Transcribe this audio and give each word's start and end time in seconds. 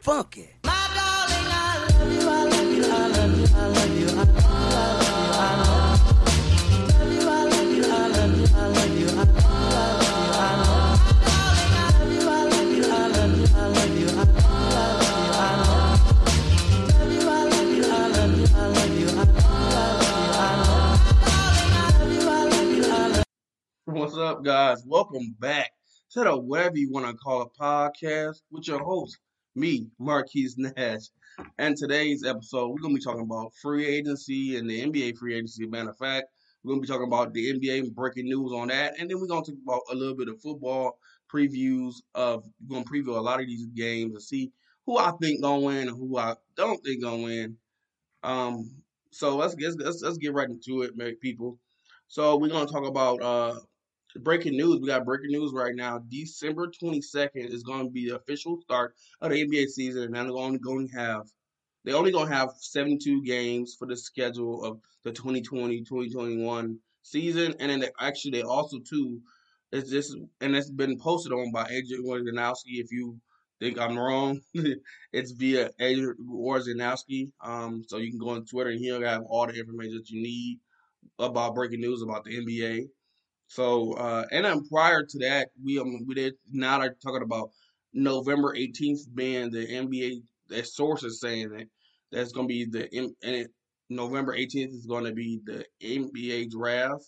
funky. 0.00 0.48
What's 23.84 24.16
up, 24.16 24.44
guys? 24.44 24.82
Welcome 24.86 25.34
back 25.38 25.70
to 26.12 26.24
the 26.24 26.36
whatever 26.36 26.78
you 26.78 26.90
want 26.90 27.06
to 27.06 27.14
call 27.14 27.42
a 27.42 27.50
podcast 27.50 28.40
with 28.50 28.66
your 28.66 28.82
host, 28.82 29.18
me, 29.54 29.88
Marquise 29.98 30.56
Nash. 30.58 31.02
And 31.58 31.76
today's 31.76 32.24
episode, 32.24 32.68
we're 32.68 32.80
gonna 32.80 32.94
be 32.94 33.00
talking 33.00 33.22
about 33.22 33.52
free 33.62 33.86
agency 33.86 34.56
and 34.56 34.68
the 34.68 34.82
NBA 34.82 35.12
free 35.18 35.34
agency. 35.34 35.66
Matter 35.66 35.90
of 35.90 35.98
fact, 35.98 36.28
we're 36.62 36.72
gonna 36.72 36.82
be 36.82 36.88
talking 36.88 37.06
about 37.06 37.32
the 37.32 37.50
NBA 37.50 37.90
breaking 37.90 38.26
news 38.26 38.52
on 38.52 38.68
that, 38.68 38.98
and 38.98 39.10
then 39.10 39.18
we're 39.20 39.26
gonna 39.26 39.44
talk 39.44 39.54
about 39.62 39.82
a 39.90 39.94
little 39.94 40.16
bit 40.16 40.28
of 40.28 40.40
football 40.40 40.98
previews 41.32 41.94
of. 42.14 42.44
We're 42.68 42.82
gonna 42.82 42.90
preview 42.90 43.16
a 43.16 43.20
lot 43.20 43.40
of 43.40 43.46
these 43.46 43.66
games 43.66 44.12
and 44.14 44.22
see 44.22 44.52
who 44.86 44.98
I 44.98 45.12
think 45.20 45.42
gonna 45.42 45.64
win 45.64 45.88
and 45.88 45.96
who 45.96 46.18
I 46.18 46.36
don't 46.56 46.82
think 46.84 47.02
gonna 47.02 47.22
win. 47.22 47.56
Um, 48.22 48.70
so 49.10 49.36
let's 49.36 49.54
get 49.54 49.78
let's, 49.78 50.02
let's 50.02 50.18
get 50.18 50.34
right 50.34 50.48
into 50.48 50.82
it, 50.82 51.20
people. 51.20 51.58
So 52.08 52.36
we're 52.36 52.48
gonna 52.48 52.66
talk 52.70 52.86
about 52.86 53.22
uh 53.22 53.60
breaking 54.16 54.56
news. 54.56 54.80
We 54.80 54.88
got 54.88 55.04
breaking 55.04 55.30
news 55.30 55.52
right 55.52 55.74
now. 55.74 56.00
December 56.08 56.70
22nd 56.82 57.52
is 57.52 57.62
going 57.62 57.84
to 57.84 57.90
be 57.90 58.08
the 58.08 58.16
official 58.16 58.60
start 58.62 58.94
of 59.20 59.30
the 59.30 59.46
NBA 59.46 59.68
season, 59.68 60.04
and 60.04 60.14
they're 60.14 60.36
only 60.36 60.58
going 60.58 60.88
to 60.88 60.94
have 60.94 61.26
they're 61.84 61.96
only 61.96 62.12
going 62.12 62.28
to 62.28 62.34
have 62.34 62.50
72 62.58 63.22
games 63.22 63.74
for 63.78 63.86
the 63.86 63.96
schedule 63.96 64.62
of 64.64 64.78
the 65.02 65.12
2020-2021 65.12 66.76
season, 67.02 67.54
and 67.58 67.70
then 67.70 67.80
they, 67.80 67.88
actually 67.98 68.32
they 68.32 68.42
also 68.42 68.78
too 68.80 69.20
it's 69.72 69.90
just 69.90 70.16
and 70.40 70.56
it's 70.56 70.70
been 70.70 70.98
posted 70.98 71.32
on 71.32 71.52
by 71.52 71.66
Adrian 71.70 72.04
Wojnarowski. 72.04 72.80
If 72.80 72.90
you 72.90 73.18
think 73.60 73.78
I'm 73.78 73.98
wrong, 73.98 74.40
it's 75.12 75.30
via 75.32 75.70
Adrian 75.78 76.16
Wojnarowski. 76.28 77.30
Um, 77.42 77.84
so 77.86 77.98
you 77.98 78.10
can 78.10 78.18
go 78.18 78.30
on 78.30 78.44
Twitter 78.44 78.70
and 78.70 78.80
he'll 78.80 79.02
have 79.02 79.22
all 79.28 79.46
the 79.46 79.58
information 79.58 79.96
that 79.96 80.10
you 80.10 80.22
need 80.22 80.58
about 81.18 81.54
breaking 81.54 81.80
news 81.80 82.02
about 82.02 82.24
the 82.24 82.36
NBA. 82.36 82.88
So, 83.50 83.94
uh, 83.94 84.26
and 84.30 84.44
then 84.44 84.64
prior 84.68 85.02
to 85.02 85.18
that, 85.18 85.48
we 85.60 85.80
um, 85.80 86.06
we 86.06 86.14
did 86.14 86.34
now 86.52 86.78
they're 86.78 86.94
talking 87.02 87.24
about 87.24 87.50
November 87.92 88.54
18th 88.54 89.12
being 89.12 89.50
the 89.50 89.66
NBA. 89.66 90.22
That 90.50 90.68
sources 90.68 91.20
saying 91.20 91.50
that 91.50 91.66
that's 92.12 92.30
going 92.30 92.46
to 92.46 92.52
be 92.52 92.64
the 92.64 92.88
and 92.96 93.12
it, 93.22 93.48
November 93.88 94.36
18th 94.36 94.72
is 94.72 94.86
going 94.86 95.04
to 95.04 95.12
be 95.12 95.40
the 95.44 95.64
NBA 95.82 96.52
draft, 96.52 97.02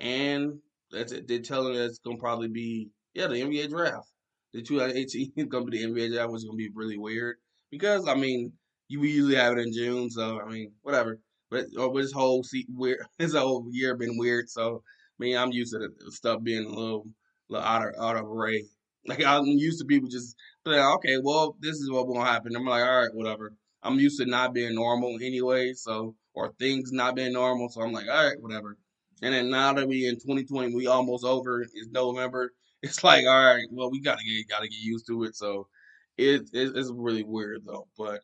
and 0.00 0.58
that's 0.90 1.12
it. 1.12 1.28
They're 1.28 1.38
telling 1.38 1.76
us 1.76 1.90
it's 1.90 1.98
going 2.00 2.16
to 2.16 2.20
probably 2.20 2.48
be 2.48 2.88
yeah 3.14 3.28
the 3.28 3.42
NBA 3.42 3.70
draft. 3.70 4.10
The 4.54 4.62
2018 4.62 5.34
is 5.36 5.44
going 5.44 5.66
to 5.66 5.70
be 5.70 5.84
the 5.84 5.92
NBA 5.92 6.14
draft, 6.14 6.32
which 6.32 6.40
is 6.40 6.46
going 6.46 6.58
to 6.58 6.64
be 6.64 6.72
really 6.74 6.98
weird 6.98 7.36
because 7.70 8.08
I 8.08 8.16
mean 8.16 8.52
you 8.88 9.04
usually 9.04 9.36
have 9.36 9.56
it 9.56 9.60
in 9.60 9.72
June, 9.72 10.10
so 10.10 10.40
I 10.40 10.50
mean 10.50 10.72
whatever. 10.82 11.20
But 11.48 11.66
oh, 11.76 11.96
this 11.96 12.10
whole 12.10 12.42
see, 12.42 12.66
weird, 12.68 13.06
this 13.20 13.34
whole 13.34 13.68
year 13.70 13.94
been 13.94 14.18
weird, 14.18 14.50
so 14.50 14.82
Mean, 15.18 15.36
I'm 15.36 15.52
used 15.52 15.72
to 15.72 15.78
the 15.78 16.12
stuff 16.12 16.42
being 16.42 16.64
a 16.64 16.68
little, 16.68 17.06
little 17.48 17.66
out 17.66 17.86
of 17.86 17.94
out 18.00 18.16
of 18.16 18.26
array. 18.26 18.64
Like 19.06 19.24
I'm 19.24 19.44
used 19.46 19.78
to 19.78 19.84
people 19.84 20.08
just 20.08 20.34
like, 20.64 20.80
okay, 20.96 21.16
well, 21.22 21.56
this 21.60 21.76
is 21.76 21.90
what 21.90 22.08
will 22.08 22.20
happen. 22.24 22.56
I'm 22.56 22.64
like, 22.64 22.82
all 22.82 23.02
right, 23.02 23.14
whatever. 23.14 23.54
I'm 23.82 24.00
used 24.00 24.18
to 24.18 24.26
not 24.26 24.52
being 24.52 24.74
normal 24.74 25.16
anyway, 25.22 25.74
so 25.74 26.16
or 26.34 26.52
things 26.58 26.90
not 26.92 27.14
being 27.14 27.32
normal, 27.32 27.68
so 27.68 27.82
I'm 27.82 27.92
like, 27.92 28.08
all 28.08 28.26
right, 28.28 28.40
whatever. 28.40 28.76
And 29.22 29.32
then 29.32 29.48
now 29.48 29.72
that 29.74 29.86
we 29.88 30.06
in 30.08 30.18
2020, 30.18 30.74
we 30.74 30.86
almost 30.88 31.24
over. 31.24 31.62
It's 31.62 31.88
November. 31.90 32.52
It's 32.82 33.02
like, 33.02 33.24
all 33.26 33.44
right, 33.54 33.64
well, 33.72 33.90
we 33.90 34.00
gotta 34.00 34.22
get 34.22 34.48
gotta 34.48 34.68
get 34.68 34.78
used 34.78 35.06
to 35.08 35.24
it. 35.24 35.34
So 35.34 35.66
it, 36.18 36.42
it 36.52 36.72
it's 36.76 36.92
really 36.94 37.24
weird 37.24 37.62
though. 37.66 37.88
But 37.98 38.20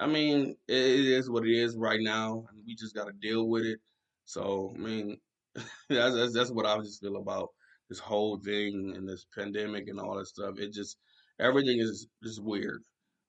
I 0.00 0.06
mean, 0.06 0.56
it, 0.68 0.76
it 0.76 1.06
is 1.06 1.30
what 1.30 1.46
it 1.46 1.52
is 1.56 1.76
right 1.76 2.00
now, 2.00 2.46
and 2.50 2.62
we 2.66 2.74
just 2.74 2.94
gotta 2.94 3.12
deal 3.12 3.48
with 3.48 3.64
it. 3.64 3.80
So 4.24 4.74
I 4.76 4.78
mean, 4.78 5.18
that's, 5.88 6.14
that's 6.14 6.34
that's 6.34 6.50
what 6.50 6.66
I 6.66 6.78
just 6.78 7.00
feel 7.00 7.16
about 7.16 7.50
this 7.88 7.98
whole 7.98 8.38
thing 8.38 8.94
and 8.96 9.08
this 9.08 9.26
pandemic 9.36 9.88
and 9.88 10.00
all 10.00 10.16
that 10.16 10.26
stuff. 10.26 10.58
It 10.58 10.72
just 10.72 10.96
everything 11.38 11.78
is 11.78 12.06
just 12.22 12.42
weird. 12.42 12.82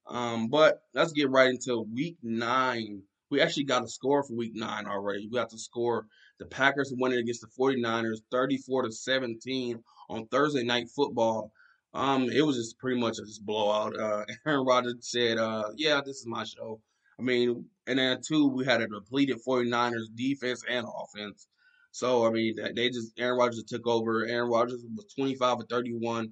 Um, 0.07 0.47
but 0.47 0.79
let's 0.93 1.11
get 1.11 1.29
right 1.29 1.49
into 1.49 1.85
week 1.93 2.17
nine. 2.21 3.01
We 3.31 3.41
actually 3.41 3.63
got 3.63 3.83
a 3.83 3.87
score 3.87 4.23
for 4.23 4.35
week 4.35 4.53
nine 4.53 4.85
already. 4.85 5.27
We 5.27 5.37
got 5.37 5.49
the 5.49 5.57
score 5.57 6.05
the 6.39 6.45
Packers 6.45 6.93
winning 6.95 7.19
against 7.19 7.41
the 7.41 7.47
49ers 7.47 8.19
34 8.31 8.83
to 8.83 8.91
17 8.91 9.81
on 10.09 10.27
Thursday 10.27 10.63
night 10.63 10.89
football. 10.95 11.51
Um, 11.93 12.29
it 12.29 12.45
was 12.45 12.57
just 12.57 12.77
pretty 12.77 12.99
much 12.99 13.19
a 13.19 13.25
just 13.25 13.45
blowout. 13.45 13.97
Uh, 13.97 14.25
Aaron 14.45 14.65
Rodgers 14.65 14.95
said, 14.99 15.37
uh, 15.37 15.69
yeah, 15.75 16.01
this 16.05 16.17
is 16.17 16.27
my 16.27 16.43
show. 16.43 16.81
I 17.17 17.23
mean, 17.23 17.65
and 17.87 17.97
then 17.97 18.19
two, 18.21 18.47
we 18.49 18.65
had 18.65 18.81
a 18.81 18.87
depleted 18.87 19.37
49ers 19.47 20.13
defense 20.13 20.63
and 20.69 20.85
offense. 20.85 21.47
So 21.95 22.27
I 22.27 22.29
mean, 22.29 22.57
they 22.75 22.89
just 22.89 23.13
Aaron 23.17 23.37
Rodgers 23.37 23.63
took 23.63 23.87
over. 23.87 24.25
Aaron 24.25 24.49
Rodgers 24.49 24.83
was 24.97 25.05
25 25.15 25.59
or 25.59 25.65
31, 25.69 26.29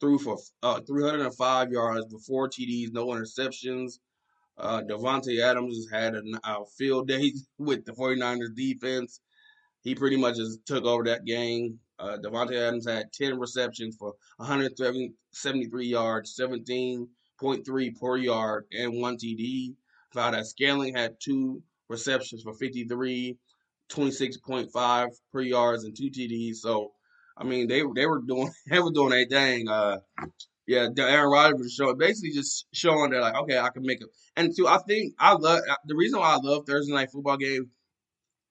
threw 0.00 0.18
for 0.18 0.36
uh, 0.64 0.80
305 0.80 1.70
yards 1.70 2.12
with 2.12 2.24
four 2.24 2.48
TDs, 2.48 2.92
no 2.92 3.06
interceptions. 3.06 4.00
Uh, 4.58 4.82
Davante 4.82 5.40
Adams 5.40 5.86
had 5.92 6.16
a, 6.16 6.22
a 6.42 6.66
field 6.76 7.06
day 7.06 7.32
with 7.58 7.84
the 7.84 7.92
49ers 7.92 8.56
defense. 8.56 9.20
He 9.82 9.94
pretty 9.94 10.16
much 10.16 10.34
just 10.34 10.66
took 10.66 10.82
over 10.82 11.04
that 11.04 11.24
game. 11.24 11.78
Uh, 12.00 12.16
Davante 12.20 12.56
Adams 12.56 12.88
had 12.88 13.12
10 13.12 13.38
receptions 13.38 13.94
for 13.96 14.14
173 14.38 15.86
yards, 15.86 16.36
17.3 16.36 18.00
per 18.00 18.16
yard, 18.16 18.64
and 18.72 19.00
one 19.00 19.16
TD. 19.16 19.76
That 20.14 20.44
Scantling 20.44 20.96
had 20.96 21.14
two 21.20 21.62
receptions 21.88 22.42
for 22.42 22.54
53 22.54 23.38
26.5 23.90 25.08
per 25.32 25.40
yards 25.40 25.84
and 25.84 25.96
two 25.96 26.10
TDs. 26.10 26.56
So, 26.56 26.92
I 27.36 27.44
mean, 27.44 27.68
they 27.68 27.82
they 27.94 28.06
were 28.06 28.20
doing 28.20 28.50
they 28.68 28.80
were 28.80 28.92
doing 28.92 29.12
a 29.12 29.24
thing. 29.26 29.68
Uh, 29.68 29.98
yeah, 30.66 30.88
Aaron 30.96 31.30
Rodgers 31.30 31.74
showing 31.74 31.98
basically 31.98 32.30
just 32.30 32.66
showing 32.72 33.10
that 33.10 33.20
like, 33.20 33.34
okay, 33.34 33.58
I 33.58 33.68
can 33.68 33.82
make 33.82 34.00
it. 34.00 34.08
And 34.36 34.54
two, 34.56 34.66
I 34.66 34.78
think 34.78 35.14
I 35.18 35.34
love 35.34 35.60
the 35.86 35.94
reason 35.94 36.20
why 36.20 36.34
I 36.34 36.38
love 36.42 36.64
Thursday 36.66 36.92
night 36.92 37.10
football 37.12 37.36
game 37.36 37.70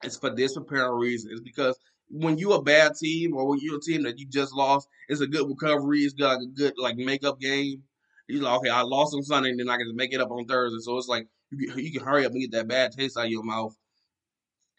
is 0.04 0.18
for 0.18 0.30
this 0.30 0.56
apparent 0.56 1.00
reason 1.00 1.32
is 1.32 1.42
because 1.42 1.78
when 2.10 2.38
you 2.38 2.54
a 2.54 2.62
bad 2.62 2.94
team 2.96 3.36
or 3.36 3.48
when 3.48 3.60
you're 3.62 3.78
a 3.78 3.82
team 3.82 4.04
that 4.04 4.20
you 4.20 4.28
just 4.28 4.54
lost, 4.54 4.88
it's 5.08 5.22
a 5.22 5.28
good 5.28 5.48
recovery. 5.48 6.02
It's 6.02 6.14
got 6.14 6.42
a 6.42 6.46
good 6.46 6.74
like 6.78 6.98
makeup 6.98 7.40
game. 7.40 7.82
You're 8.28 8.44
like, 8.44 8.60
okay, 8.60 8.70
I 8.70 8.82
lost 8.82 9.16
on 9.16 9.24
Sunday, 9.24 9.50
and 9.50 9.60
then 9.60 9.70
I 9.70 9.78
can 9.78 9.96
make 9.96 10.14
it 10.14 10.22
up 10.22 10.32
on 10.32 10.46
Thursday. 10.46 10.78
So 10.82 10.98
it's 10.98 11.08
like 11.08 11.28
you, 11.52 11.74
you 11.76 11.92
can 11.92 12.06
hurry 12.08 12.26
up 12.26 12.32
and 12.32 12.42
get 12.42 12.52
that 12.52 12.68
bad 12.68 12.92
taste 12.92 13.18
out 13.18 13.26
of 13.26 13.32
your 13.32 13.44
mouth 13.44 13.76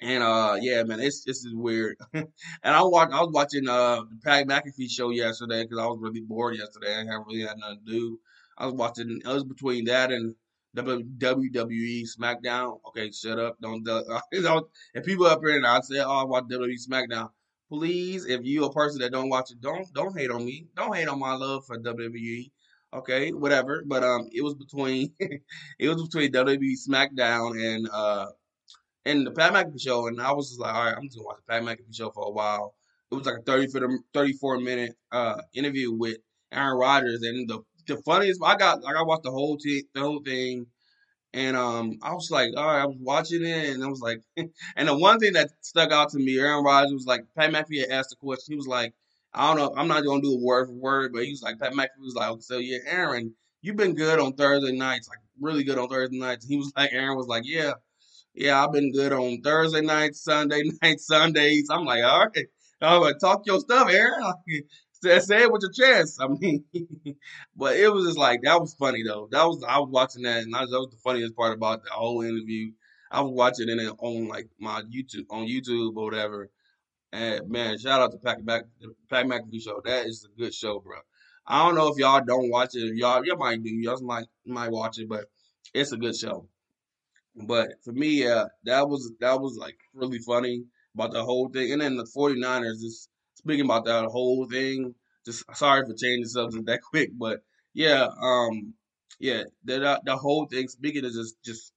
and 0.01 0.23
uh, 0.23 0.57
yeah, 0.61 0.83
man, 0.83 1.01
it's 1.01 1.25
this 1.25 1.45
is 1.45 1.55
weird. 1.55 1.97
and 2.15 2.27
I 2.63 2.83
watch, 2.83 3.11
I 3.13 3.21
was 3.21 3.33
watching 3.33 3.69
uh 3.69 4.03
the 4.03 4.19
Pat 4.23 4.47
McAfee 4.47 4.91
show 4.91 5.11
yesterday 5.11 5.63
because 5.63 5.79
I 5.79 5.87
was 5.87 5.99
really 6.01 6.21
bored 6.21 6.57
yesterday. 6.57 6.95
I 6.97 7.15
really 7.27 7.43
had 7.43 7.59
nothing 7.59 7.81
to 7.87 7.93
do. 7.93 8.19
I 8.59 8.67
was 8.67 8.75
watching. 8.75 9.21
It 9.25 9.29
was 9.29 9.45
between 9.45 9.85
that 9.87 10.11
and 10.13 10.35
WWE 10.77 12.03
SmackDown. 12.19 12.81
Okay, 12.89 13.11
shut 13.11 13.39
up. 13.39 13.57
Don't. 13.61 13.85
don't 14.33 14.67
if 14.95 15.05
people 15.05 15.27
up 15.27 15.41
here 15.45 15.57
and 15.57 15.67
I 15.67 15.81
say, 15.81 16.01
"Oh, 16.01 16.11
I 16.11 16.25
watch 16.25 16.45
WWE 16.45 16.77
SmackDown," 16.89 17.31
please, 17.69 18.27
if 18.27 18.45
you 18.45 18.65
a 18.65 18.73
person 18.73 19.01
that 19.01 19.13
don't 19.13 19.29
watch 19.29 19.51
it, 19.51 19.61
don't 19.61 19.87
don't 19.95 20.17
hate 20.19 20.31
on 20.31 20.45
me. 20.45 20.67
Don't 20.77 20.95
hate 20.95 21.09
on 21.09 21.19
my 21.19 21.35
love 21.35 21.65
for 21.67 21.79
WWE. 21.79 22.51
Okay, 22.93 23.33
whatever. 23.33 23.83
But 23.87 24.05
um, 24.05 24.29
it 24.33 24.43
was 24.43 24.55
between 24.55 25.13
it 25.21 25.89
was 25.89 26.03
between 26.03 26.33
WWE 26.33 26.75
SmackDown 26.89 27.61
and 27.63 27.89
uh 27.93 28.27
and 29.07 29.27
the 29.27 29.31
Pat 29.31 29.53
McAfee 29.53 29.81
show, 29.81 30.07
and 30.07 30.21
I 30.21 30.33
was 30.33 30.49
just 30.49 30.61
like, 30.61 30.75
all 30.75 30.85
right, 30.85 30.95
I'm 30.97 31.05
just 31.05 31.17
gonna 31.17 31.27
watch 31.27 31.39
the 31.47 31.53
Pat 31.53 31.63
McAfee 31.63 31.95
show 31.95 32.11
for 32.11 32.27
a 32.27 32.31
while. 32.31 32.75
It 33.11 33.15
was 33.15 33.27
like 33.27 33.39
a 33.39 33.43
30 33.43 33.69
34 34.13 34.61
minute 34.61 34.97
uh, 35.13 35.41
interview 35.55 35.93
with 35.93 36.19
Aaron 36.53 36.79
Rodgers, 36.79 37.23
and 37.23 37.49
the 37.49 37.61
the 37.87 37.97
funniest 37.99 38.41
I 38.43 38.57
got 38.57 38.83
like 38.83 38.97
I 38.97 39.03
watched 39.03 39.25
the 39.25 39.31
whole 39.31 39.57
t- 39.59 39.85
the 39.95 40.01
whole 40.01 40.23
thing, 40.25 40.67
and 41.33 41.57
um 41.57 41.99
I 42.03 42.15
was 42.15 42.31
like, 42.31 42.51
all 42.57 42.67
right, 42.67 42.83
I 42.83 42.87
was 42.87 42.97
watching 43.01 43.45
it, 43.45 43.71
and 43.75 43.85
I 43.85 43.89
was 43.89 44.01
like, 44.01 44.21
and 44.37 44.89
the 44.89 44.97
one 44.97 45.19
thing 45.19 45.35
that 45.35 45.51
stuck 45.61 45.93
out 45.93 46.11
to 46.11 46.19
me, 46.19 46.39
Aaron 46.39 46.65
Rodgers 46.65 46.93
was 46.93 47.07
like, 47.07 47.25
Pat 47.37 47.51
McAfee 47.53 47.81
had 47.81 47.91
asked 47.91 48.13
a 48.13 48.17
question, 48.17 48.53
he 48.53 48.57
was 48.57 48.67
like, 48.67 48.95
I 49.33 49.49
don't 49.49 49.59
know, 49.59 49.75
I'm 49.81 49.89
not 49.89 50.05
gonna 50.05 50.23
do 50.23 50.35
a 50.35 50.45
word 50.45 50.69
for 50.69 50.75
word, 50.75 51.13
but 51.13 51.25
he 51.25 51.31
was 51.31 51.43
like, 51.43 51.59
Pat 51.59 51.73
McAfee 51.73 52.01
was 52.01 52.15
like, 52.15 52.37
so 52.43 52.59
yeah, 52.59 52.79
Aaron, 52.87 53.35
you've 53.63 53.77
been 53.77 53.95
good 53.95 54.19
on 54.21 54.35
Thursday 54.35 54.73
nights, 54.77 55.09
like 55.09 55.19
really 55.41 55.65
good 55.65 55.79
on 55.79 55.89
Thursday 55.89 56.19
nights. 56.19 56.47
He 56.47 56.57
was 56.57 56.73
like, 56.77 56.93
Aaron 56.93 57.17
was 57.17 57.27
like, 57.27 57.45
yeah. 57.47 57.75
Yeah, 58.35 58.65
I've 58.65 58.73
been 58.73 58.93
good 58.93 59.13
on 59.13 59.41
Thursday 59.43 59.81
nights, 59.81 60.23
Sunday 60.25 60.65
nights, 60.83 61.07
Sundays. 61.07 61.69
I'm 61.71 61.85
like, 61.85 62.03
all 62.03 62.27
right, 62.27 62.47
I'm 62.81 63.01
like, 63.01 63.19
talk 63.21 63.43
your 63.47 63.61
stuff, 63.61 63.89
Aaron. 63.91 64.33
say, 65.03 65.43
it 65.43 65.53
with 65.53 65.63
your 65.63 65.71
chest. 65.71 66.19
I 66.21 66.29
mean, 66.29 66.65
but 67.57 67.77
it 67.77 67.93
was 67.93 68.07
just 68.07 68.19
like 68.19 68.41
that 68.43 68.61
was 68.61 68.75
funny 68.75 69.03
though. 69.07 69.29
That 69.31 69.45
was 69.45 69.65
I 69.69 69.79
was 69.79 69.91
watching 69.91 70.23
that, 70.23 70.43
and 70.43 70.55
that 70.55 70.63
was, 70.63 70.71
that 70.71 70.81
was 70.81 70.91
the 70.91 70.97
funniest 71.05 71.37
part 71.37 71.53
about 71.57 71.85
the 71.85 71.91
whole 71.91 72.23
interview. 72.23 72.73
I 73.11 73.21
was 73.21 73.33
watching 73.33 73.69
it 73.69 73.95
on 73.99 74.29
like 74.29 74.49
my 74.59 74.83
YouTube 74.83 75.27
on 75.31 75.47
YouTube 75.47 75.97
or 75.97 76.05
whatever. 76.05 76.51
And 77.13 77.49
man, 77.49 77.79
shout 77.79 78.01
out 78.01 78.13
to 78.13 78.19
Pat 78.19 78.45
Mac 78.45 78.65
Pat 79.09 79.27
McAfee 79.27 79.63
show. 79.63 79.81
That 79.85 80.07
is 80.07 80.27
a 80.27 80.41
good 80.41 80.53
show, 80.55 80.81
bro. 80.81 80.97
I 81.47 81.65
don't 81.65 81.77
know 81.77 81.89
if 81.89 81.99
y'all 81.99 82.25
don't 82.27 82.51
watch 82.51 82.71
it. 82.75 82.97
Y'all, 82.97 83.25
y'all 83.25 83.37
might 83.37 83.63
do. 83.63 83.71
Y'all 83.71 84.03
might 84.03 84.27
might 84.45 84.71
watch 84.71 84.99
it, 84.99 85.09
but 85.09 85.27
it's 85.73 85.93
a 85.93 85.97
good 85.97 86.17
show. 86.17 86.49
But 87.37 87.69
for 87.85 87.93
me, 87.93 88.23
yeah, 88.25 88.45
that 88.65 88.89
was 88.89 89.13
that 89.21 89.41
was 89.41 89.57
like 89.59 89.79
really 89.93 90.19
funny 90.19 90.65
about 90.95 91.13
the 91.13 91.25
whole 91.25 91.49
thing. 91.49 91.73
And 91.73 91.81
then 91.81 91.97
the 91.97 92.05
49ers 92.05 92.81
just 92.81 93.09
speaking 93.35 93.65
about 93.65 93.85
that 93.87 94.05
whole 94.07 94.47
thing. 94.47 94.95
Just 95.27 95.45
sorry 95.57 95.85
for 95.87 95.95
changing 95.95 96.27
subject 96.27 96.67
that 96.67 96.83
quick, 96.91 97.11
but 97.19 97.41
yeah, 97.73 98.09
um, 98.21 98.75
yeah, 99.19 99.45
the 99.65 100.01
the 100.05 100.17
whole 100.17 100.47
thing. 100.47 100.69
Speaking 100.69 101.05
of 101.05 101.13
just 101.13 101.37
just 101.45 101.73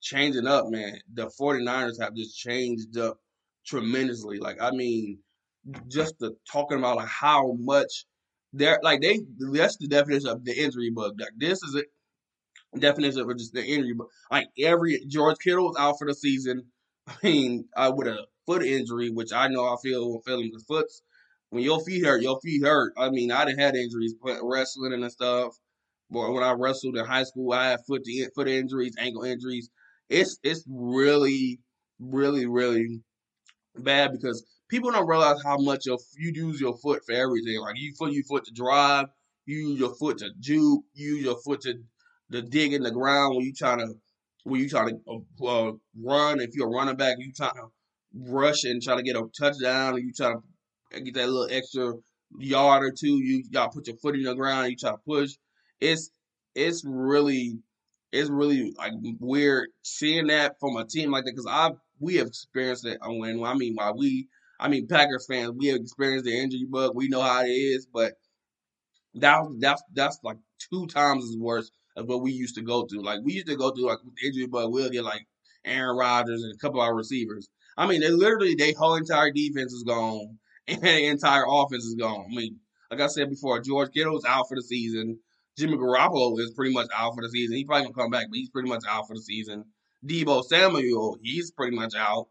changing 0.00 0.46
up, 0.46 0.66
man. 0.68 0.98
The 1.14 1.30
49ers 1.40 2.00
have 2.00 2.14
just 2.14 2.36
changed 2.38 2.96
up 2.98 3.18
tremendously. 3.66 4.38
Like 4.38 4.60
I 4.60 4.70
mean, 4.70 5.18
just 5.88 6.18
the 6.18 6.36
talking 6.50 6.78
about 6.78 6.96
like 6.96 7.08
how 7.08 7.52
much 7.58 8.06
they're 8.52 8.80
like 8.82 9.00
they 9.00 9.20
that's 9.52 9.76
the 9.76 9.88
definition 9.88 10.28
of 10.28 10.44
the 10.44 10.52
injury 10.58 10.90
bug. 10.90 11.20
Like 11.20 11.32
this 11.36 11.62
is 11.62 11.74
a 11.76 11.84
definition 12.78 13.20
of 13.20 13.36
just 13.36 13.52
the 13.52 13.64
injury 13.64 13.94
bug. 13.94 14.08
Like 14.30 14.48
every 14.58 15.04
George 15.08 15.38
Kittle 15.42 15.66
was 15.66 15.76
out 15.78 15.98
for 15.98 16.06
the 16.06 16.14
season. 16.14 16.64
I 17.08 17.16
mean, 17.22 17.64
uh, 17.76 17.92
with 17.94 18.08
a 18.08 18.26
foot 18.46 18.62
injury, 18.62 19.10
which 19.10 19.32
I 19.32 19.48
know 19.48 19.64
I 19.64 19.76
feel 19.82 20.10
when 20.10 20.20
feeling 20.22 20.50
the 20.52 20.62
foots. 20.66 21.02
When 21.50 21.64
your 21.64 21.80
feet 21.84 22.04
hurt, 22.04 22.22
your 22.22 22.40
feet 22.40 22.62
hurt. 22.62 22.92
I 22.96 23.10
mean, 23.10 23.32
I 23.32 23.44
didn't 23.44 23.58
had 23.58 23.74
injuries 23.74 24.14
wrestling 24.22 24.92
and 24.92 25.10
stuff. 25.10 25.54
But 26.10 26.32
when 26.32 26.42
I 26.42 26.52
wrestled 26.52 26.96
in 26.96 27.04
high 27.04 27.24
school, 27.24 27.52
I 27.52 27.70
had 27.70 27.80
foot 27.86 28.02
foot 28.34 28.48
injuries, 28.48 28.94
ankle 28.98 29.24
injuries. 29.24 29.70
It's 30.08 30.38
it's 30.42 30.64
really, 30.68 31.60
really, 31.98 32.46
really 32.46 33.00
bad 33.76 34.12
because 34.12 34.44
people 34.68 34.90
don't 34.90 35.06
realize 35.06 35.42
how 35.42 35.58
much 35.58 35.86
your, 35.86 35.98
you 36.16 36.32
use 36.34 36.60
your 36.60 36.76
foot 36.78 37.02
for 37.04 37.12
everything. 37.12 37.60
Like 37.60 37.76
you 37.76 37.92
put 37.98 38.12
your 38.12 38.24
foot 38.24 38.44
to 38.44 38.52
drive, 38.52 39.06
you 39.46 39.58
use 39.70 39.78
your 39.80 39.94
foot 39.94 40.18
to 40.18 40.30
juke, 40.40 40.84
you 40.94 41.16
use 41.16 41.24
your 41.24 41.38
foot 41.42 41.60
to, 41.62 41.74
to 42.32 42.42
dig 42.42 42.72
in 42.72 42.82
the 42.82 42.90
ground 42.90 43.36
when 43.36 43.44
you 43.44 43.52
trying 43.52 43.78
to 43.78 43.94
when 44.44 44.60
you 44.60 44.68
trying 44.68 44.88
to 44.88 45.22
uh, 45.42 45.46
uh, 45.46 45.72
run. 46.02 46.40
If 46.40 46.54
you're 46.54 46.68
a 46.68 46.70
running 46.70 46.96
back, 46.96 47.16
you 47.18 47.32
trying 47.32 47.54
to 47.54 47.68
rush 48.14 48.64
and 48.64 48.82
try 48.82 48.96
to 48.96 49.02
get 49.02 49.16
a 49.16 49.24
touchdown, 49.38 49.94
and 49.94 50.04
you 50.04 50.12
try 50.12 50.32
to 50.32 51.00
get 51.00 51.14
that 51.14 51.28
little 51.28 51.48
extra 51.50 51.94
yard 52.38 52.84
or 52.84 52.92
two. 52.92 53.18
You 53.22 53.42
to 53.52 53.68
put 53.68 53.86
your 53.86 53.96
foot 53.96 54.14
in 54.14 54.22
the 54.22 54.34
ground. 54.34 54.70
You 54.70 54.76
try 54.76 54.92
to 54.92 54.98
push. 54.98 55.32
It's 55.80 56.10
it's 56.54 56.84
really 56.84 57.58
it's 58.12 58.30
really 58.30 58.72
like 58.76 58.92
weird 59.20 59.68
seeing 59.82 60.28
that 60.28 60.56
from 60.60 60.76
a 60.76 60.86
team 60.86 61.10
like 61.10 61.24
that 61.24 61.32
because 61.32 61.46
I 61.48 61.70
we 61.98 62.16
have 62.16 62.28
experienced 62.28 62.86
it. 62.86 62.98
When 63.04 63.44
I 63.44 63.54
mean, 63.54 63.74
why 63.74 63.92
we 63.92 64.28
I 64.58 64.68
mean 64.68 64.86
Packers 64.86 65.26
fans, 65.28 65.52
we 65.56 65.68
have 65.68 65.80
experienced 65.80 66.24
the 66.24 66.38
injury 66.38 66.66
bug. 66.68 66.92
We 66.94 67.08
know 67.08 67.22
how 67.22 67.42
it 67.42 67.48
is, 67.48 67.86
but 67.92 68.14
that 69.14 69.40
that's 69.58 69.82
that's 69.94 70.18
like 70.22 70.38
two 70.70 70.86
times 70.86 71.24
as 71.24 71.36
worse 71.38 71.70
of 71.96 72.06
what 72.06 72.22
we 72.22 72.32
used 72.32 72.54
to 72.56 72.62
go 72.62 72.86
through. 72.86 73.02
Like 73.04 73.20
we 73.24 73.34
used 73.34 73.48
to 73.48 73.56
go 73.56 73.70
through 73.70 73.86
like 73.86 73.98
injury 74.24 74.46
bug, 74.46 74.72
we'll 74.72 74.90
get 74.90 75.04
like 75.04 75.26
Aaron 75.64 75.96
Rodgers 75.96 76.42
and 76.42 76.54
a 76.54 76.58
couple 76.58 76.80
of 76.80 76.86
our 76.86 76.94
receivers. 76.94 77.48
I 77.76 77.86
mean, 77.86 78.00
they 78.00 78.10
literally 78.10 78.54
their 78.54 78.74
whole 78.76 78.96
entire 78.96 79.30
defense 79.30 79.72
is 79.72 79.84
gone 79.84 80.38
and 80.68 80.82
the 80.82 81.06
entire 81.06 81.44
offense 81.48 81.84
is 81.84 81.94
gone. 81.94 82.26
I 82.30 82.34
mean, 82.34 82.60
like 82.90 83.00
I 83.00 83.06
said 83.06 83.30
before, 83.30 83.60
George 83.60 83.92
Kittle's 83.92 84.24
out 84.24 84.48
for 84.48 84.56
the 84.56 84.62
season. 84.62 85.18
Jimmy 85.56 85.76
Garoppolo 85.76 86.38
is 86.40 86.52
pretty 86.52 86.72
much 86.72 86.88
out 86.96 87.14
for 87.14 87.22
the 87.22 87.30
season. 87.30 87.56
He's 87.56 87.66
probably 87.66 87.84
gonna 87.84 87.94
come 87.94 88.10
back, 88.10 88.26
but 88.30 88.36
he's 88.36 88.50
pretty 88.50 88.68
much 88.68 88.82
out 88.88 89.06
for 89.06 89.14
the 89.14 89.22
season. 89.22 89.64
Deebo 90.06 90.44
Samuel, 90.44 91.18
he's 91.22 91.50
pretty 91.50 91.76
much 91.76 91.94
out. 91.94 92.28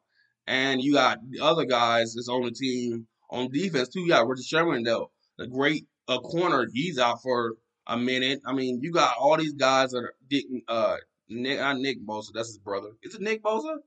And 0.47 0.81
you 0.81 0.93
got 0.93 1.19
the 1.29 1.41
other 1.41 1.65
guys 1.65 2.15
that's 2.15 2.29
on 2.29 2.43
the 2.43 2.51
team 2.51 3.07
on 3.29 3.51
defense 3.51 3.89
too. 3.89 4.01
You 4.01 4.09
got 4.09 4.27
Richard 4.27 4.45
Sherman 4.45 4.83
though, 4.83 5.11
the 5.37 5.47
great 5.47 5.85
uh, 6.07 6.19
corner. 6.19 6.67
He's 6.73 6.97
out 6.97 7.21
for 7.21 7.53
a 7.89 7.97
minute. 7.97 8.41
I 8.45 8.53
mean, 8.53 8.79
you 8.81 8.91
got 8.91 9.17
all 9.19 9.37
these 9.37 9.53
guys 9.53 9.91
that 9.91 9.99
are 9.99 10.13
uh 10.67 10.97
Nick, 11.27 11.59
not 11.59 11.77
Nick 11.77 12.01
Bosa. 12.05 12.31
That's 12.33 12.49
his 12.49 12.57
brother. 12.59 12.91
Is 13.03 13.15
it 13.15 13.21
Nick 13.21 13.43
Bosa? 13.43 13.77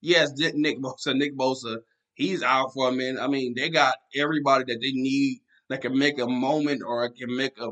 Yes, 0.00 0.32
Nick 0.36 0.78
Bosa. 0.80 1.14
Nick 1.14 1.36
Bosa. 1.36 1.78
He's 2.14 2.42
out 2.42 2.72
for 2.74 2.88
a 2.88 2.92
minute. 2.92 3.20
I 3.20 3.28
mean, 3.28 3.54
they 3.56 3.70
got 3.70 3.94
everybody 4.16 4.64
that 4.64 4.80
they 4.80 4.92
need 4.92 5.38
that 5.68 5.80
can 5.80 5.96
make 5.96 6.18
a 6.18 6.26
moment 6.26 6.82
or 6.84 7.08
can 7.10 7.34
make 7.34 7.58
a 7.58 7.70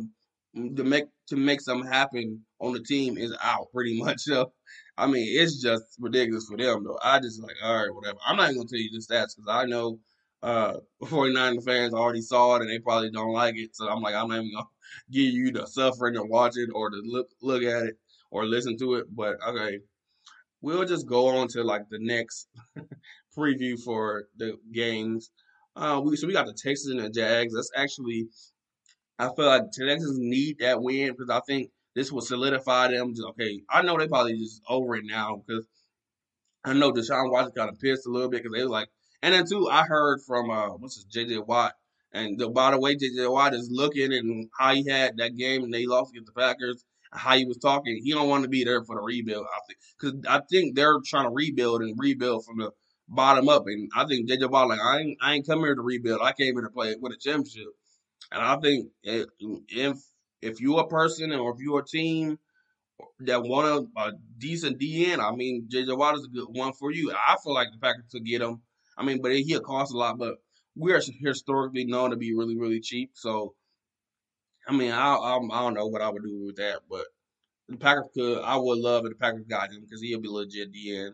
to 0.77 0.85
make 0.85 1.05
to 1.29 1.37
make 1.37 1.61
something 1.61 1.91
happen 1.91 2.45
on 2.61 2.73
the 2.73 2.81
team 2.81 3.17
is 3.17 3.37
out 3.43 3.69
pretty 3.73 3.99
much. 4.03 4.21
So, 4.21 4.53
I 4.97 5.07
mean, 5.07 5.27
it's 5.29 5.63
just 5.63 5.85
ridiculous 5.99 6.47
for 6.49 6.57
them 6.57 6.85
though. 6.85 6.99
I 7.03 7.21
just 7.21 7.43
like, 7.43 7.57
all 7.63 7.77
right, 7.77 7.95
whatever. 7.95 8.19
I'm 8.27 8.37
not 8.37 8.51
even 8.51 8.57
gonna 8.59 8.69
tell 8.69 8.79
you 8.79 8.91
the 8.93 8.99
stats 8.99 9.37
because 9.37 9.49
I 9.49 9.65
know 9.67 9.99
uh 10.43 10.75
49 11.09 11.61
fans 11.61 11.95
already 11.95 12.23
saw 12.23 12.57
it 12.57 12.63
and 12.63 12.71
they 12.71 12.79
probably 12.79 13.11
don't 13.11 13.33
like 13.33 13.57
it. 13.57 13.77
So 13.77 13.89
I'm 13.89 14.01
like, 14.03 14.15
I'm 14.15 14.29
not 14.29 14.39
even 14.39 14.53
gonna 14.55 14.67
give 15.11 15.33
you 15.33 15.53
the 15.53 15.67
suffering 15.67 16.15
to 16.15 16.23
watch 16.23 16.57
it 16.57 16.71
or 16.75 16.91
to 16.91 17.01
look 17.05 17.29
look 17.43 17.63
at 17.63 17.85
it 17.85 17.95
or 18.31 18.47
listen 18.47 18.77
to 18.79 18.95
it. 18.95 19.07
But 19.15 19.37
okay, 19.47 19.81
we'll 20.61 20.85
just 20.85 21.07
go 21.07 21.29
on 21.39 21.49
to 21.49 21.63
like 21.63 21.89
the 21.91 21.99
next 22.01 22.49
preview 23.37 23.79
for 23.83 24.25
the 24.37 24.57
games. 24.73 25.31
Uh, 25.77 26.01
we 26.05 26.17
so 26.17 26.27
we 26.27 26.33
got 26.33 26.47
the 26.47 26.55
Texans 26.55 26.95
and 26.95 27.01
the 27.01 27.11
Jags. 27.11 27.55
That's 27.55 27.71
actually 27.77 28.29
I 29.19 29.29
feel 29.35 29.47
like 29.47 29.71
Texans 29.73 30.19
need 30.19 30.59
that 30.61 30.83
win 30.83 31.13
because 31.13 31.29
I 31.31 31.41
think 31.41 31.71
this 31.95 32.11
will 32.11 32.23
solidify 32.23 32.89
them. 32.89 33.15
Just, 33.15 33.29
okay, 33.29 33.61
I 33.69 33.83
know 33.83 33.99
they 33.99 34.09
probably 34.09 34.39
just 34.39 34.63
over 34.69 34.97
it 34.97 35.05
now 35.05 35.43
because 35.47 35.67
I 36.65 36.73
know 36.73 36.93
Deshaun 36.93 37.31
Watson 37.31 37.53
kind 37.57 37.71
of 37.71 37.79
pissed 37.79 38.07
a 38.07 38.11
little 38.11 38.29
bit 38.29 38.43
because 38.43 38.57
they 38.57 38.65
were 38.65 38.71
like, 38.71 38.89
and 39.23 39.35
then 39.35 39.45
too, 39.47 39.69
I 39.69 39.85
heard 39.85 40.21
from 40.27 40.51
uh, 40.51 40.71
what's 40.71 40.97
his 40.97 41.07
JJ 41.07 41.47
Watt, 41.47 41.75
and 42.13 42.39
the, 42.39 42.49
by 42.49 42.73
the 42.73 42.81
way, 42.81 42.97
JJ 42.97 43.31
Watt 43.31 43.55
is 43.55 43.71
looking 43.71 44.13
and 44.13 44.49
how 44.59 44.75
he 44.75 44.87
had 44.89 45.17
that 45.19 45.37
game 45.37 45.63
and 45.63 45.73
they 45.73 45.87
lost 45.87 46.11
against 46.11 46.33
the 46.35 46.41
Packers, 46.41 46.85
how 47.13 47.37
he 47.37 47.45
was 47.45 47.59
talking. 47.59 48.01
He 48.03 48.13
don't 48.13 48.29
want 48.29 48.43
to 48.43 48.49
be 48.49 48.65
there 48.65 48.83
for 48.85 48.97
the 48.97 49.03
rebuild. 49.03 49.47
I 49.47 49.61
think 49.67 49.79
because 49.99 50.21
I 50.29 50.43
think 50.51 50.75
they're 50.75 50.99
trying 51.05 51.27
to 51.27 51.31
rebuild 51.31 51.83
and 51.83 51.99
rebuild 51.99 52.45
from 52.45 52.59
the 52.59 52.71
bottom 53.09 53.49
up, 53.49 53.67
and 53.67 53.91
I 53.95 54.07
think 54.07 54.29
JJ 54.29 54.51
Watt 54.51 54.69
like 54.69 54.81
I 54.81 54.99
ain't 54.99 55.19
I 55.23 55.35
ain't 55.35 55.47
come 55.47 55.61
here 55.61 55.75
to 55.75 55.83
rebuild. 55.83 56.21
I 56.23 56.33
came 56.33 56.55
here 56.55 56.63
to 56.63 56.71
play 56.71 56.95
with 57.01 57.13
a 57.13 57.17
championship. 57.17 57.69
And 58.33 58.43
I 58.43 58.57
think 58.57 58.89
if 59.03 59.99
if 60.43 60.61
you're 60.61 60.81
a 60.81 60.89
person 60.89 61.33
or 61.33 61.53
if 61.53 61.61
you're 61.61 61.81
a 61.81 61.85
team 61.85 62.39
that 63.21 63.43
want 63.43 63.89
a, 63.97 64.01
a 64.01 64.13
decent 64.39 64.79
DN, 64.79 65.19
I 65.19 65.35
mean, 65.35 65.69
JJ 65.71 65.97
Watt 65.97 66.17
is 66.17 66.25
a 66.25 66.29
good 66.29 66.49
one 66.49 66.73
for 66.73 66.91
you. 66.91 67.13
I 67.13 67.37
feel 67.43 67.55
like 67.55 67.69
the 67.73 67.79
Packers 67.79 68.07
could 68.11 68.25
get 68.25 68.43
him. 68.43 68.61
I 68.97 69.05
mean, 69.05 69.23
but 69.23 69.33
he'll 69.33 69.61
cost 69.61 69.95
a 69.95 69.97
lot. 69.97 70.19
But 70.19 70.37
we 70.77 70.93
are 70.93 71.01
historically 71.21 71.85
known 71.85 72.11
to 72.11 72.17
be 72.17 72.35
really, 72.35 72.57
really 72.57 72.81
cheap. 72.81 73.13
So, 73.15 73.55
I 74.69 74.73
mean, 74.73 74.93
I, 74.93 75.15
I, 75.15 75.37
I 75.37 75.63
don't 75.63 75.75
know 75.75 75.87
what 75.87 76.03
I 76.03 76.11
would 76.11 76.23
do 76.23 76.47
with 76.47 76.57
that, 76.57 76.81
but 76.89 77.07
the 77.69 77.77
Packers 77.77 78.07
could. 78.15 78.43
I 78.43 78.57
would 78.57 78.79
love 78.79 79.05
if 79.05 79.11
the 79.11 79.17
Packers 79.17 79.47
got 79.49 79.71
him 79.73 79.83
because 79.83 80.01
he'll 80.01 80.21
be 80.21 80.29
legit 80.29 80.73
DN. 80.73 81.13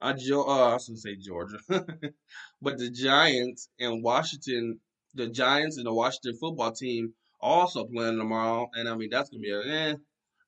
I, 0.00 0.10
uh, 0.10 0.12
I 0.12 0.74
was 0.74 0.88
gonna 0.88 0.98
say 0.98 1.16
Georgia, 1.16 1.58
but 2.62 2.78
the 2.78 2.90
Giants 2.90 3.68
and 3.78 4.02
Washington 4.02 4.80
the 5.14 5.28
Giants 5.28 5.76
and 5.76 5.86
the 5.86 5.92
Washington 5.92 6.36
football 6.36 6.72
team 6.72 7.14
also 7.40 7.84
playing 7.84 8.18
tomorrow, 8.18 8.68
and 8.74 8.88
I 8.88 8.94
mean 8.96 9.10
that's 9.10 9.30
gonna 9.30 9.40
be 9.40 9.50
a 9.50 9.60
eh. 9.60 9.94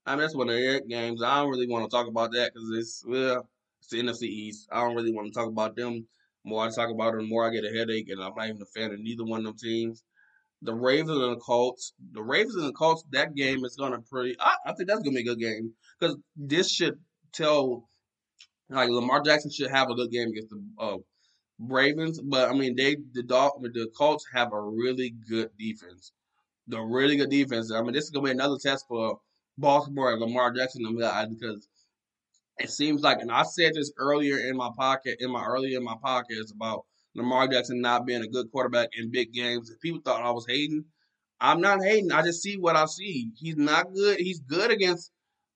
I 0.05 0.13
mean 0.13 0.21
that's 0.21 0.35
one 0.35 0.49
of 0.49 0.57
their 0.57 0.81
games. 0.81 1.23
I 1.23 1.41
don't 1.41 1.51
really 1.51 1.69
want 1.69 1.89
to 1.89 1.95
talk 1.95 2.09
about 2.09 2.33
that 2.33 2.53
because 2.53 2.71
it's 2.73 3.05
well, 3.07 3.49
it's 3.79 3.89
the 3.89 4.01
NFC 4.03 4.23
East. 4.23 4.69
I 4.71 4.81
don't 4.81 4.97
really 4.97 5.13
want 5.13 5.29
to 5.29 5.39
talk 5.39 5.49
about 5.49 5.77
them. 5.77 6.07
More 6.47 6.65
I 6.65 6.71
talk 6.71 6.91
about 6.91 7.15
it, 7.15 7.19
the 7.19 7.27
more 7.27 7.45
I 7.45 7.51
get 7.51 7.65
a 7.65 7.77
headache, 7.77 8.09
and 8.09 8.23
I'm 8.23 8.33
not 8.37 8.49
even 8.49 8.63
a 8.63 8.67
fan 8.67 8.93
of 8.93 9.01
neither 9.01 9.25
one 9.25 9.41
of 9.41 9.47
them 9.47 9.57
teams. 9.57 10.05
The 10.63 10.75
Ravens 10.75 11.19
and 11.19 11.33
the 11.33 11.41
Colts. 11.41 11.93
The 12.13 12.23
Ravens 12.23 12.55
and 12.55 12.69
the 12.69 12.73
Colts. 12.73 13.05
That 13.11 13.35
game 13.35 13.65
is 13.65 13.77
gonna 13.77 14.01
pretty. 14.01 14.37
I, 14.39 14.55
I 14.65 14.73
think 14.73 14.89
that's 14.89 15.03
gonna 15.03 15.17
be 15.17 15.23
a 15.23 15.25
good 15.25 15.41
game 15.41 15.75
because 15.99 16.17
this 16.37 16.71
should 16.71 16.99
tell. 17.33 17.89
Like 18.69 18.89
Lamar 18.89 19.23
Jackson 19.23 19.51
should 19.51 19.71
have 19.71 19.91
a 19.91 19.95
good 19.95 20.11
game 20.11 20.29
against 20.29 20.51
the 20.51 20.63
uh, 20.79 20.97
Ravens, 21.59 22.21
but 22.21 22.49
I 22.49 22.53
mean 22.53 22.77
they 22.77 22.97
the 23.13 23.23
dog 23.23 23.63
the 23.63 23.89
Colts 23.97 24.25
have 24.33 24.53
a 24.53 24.61
really 24.61 25.15
good 25.29 25.51
defense. 25.59 26.13
The 26.69 26.81
really 26.81 27.17
good 27.17 27.31
defense. 27.31 27.73
I 27.73 27.83
mean 27.83 27.93
this 27.93 28.05
is 28.05 28.11
gonna 28.11 28.27
be 28.27 28.31
another 28.31 28.59
test 28.61 28.87
for 28.89 29.21
Baltimore 29.59 30.13
and 30.13 30.21
Lamar 30.21 30.53
Jackson 30.53 30.83
because 30.85 31.69
it 32.59 32.71
seems 32.71 33.03
like 33.03 33.21
and 33.21 33.31
I 33.31 33.43
said 33.43 33.75
this 33.75 33.93
earlier 33.99 34.39
in 34.39 34.57
my 34.57 34.71
pocket 34.77 35.19
in 35.21 35.31
my 35.31 35.45
earlier 35.45 35.79
in 35.79 35.85
my 35.85 35.97
podcast 36.03 36.55
about 36.55 36.85
Lamar 37.15 37.49
Jackson 37.49 37.81
not 37.81 38.07
being 38.07 38.23
a 38.23 38.29
good 38.29 38.51
quarterback 38.53 38.91
in 38.97 39.11
big 39.11 39.33
games. 39.33 39.71
If 39.71 39.81
people 39.81 40.01
thought 40.05 40.23
I 40.23 40.31
was 40.31 40.47
hating, 40.47 40.85
I'm 41.41 41.61
not 41.61 41.83
hating. 41.83 42.13
I 42.13 42.23
just 42.23 42.43
see 42.43 42.57
what 42.57 42.77
I 42.77 42.85
see. 42.87 43.31
He's 43.37 43.57
not 43.57 43.93
good. 43.95 44.19
He's 44.19 44.41
good 44.41 44.71
against 44.71 45.11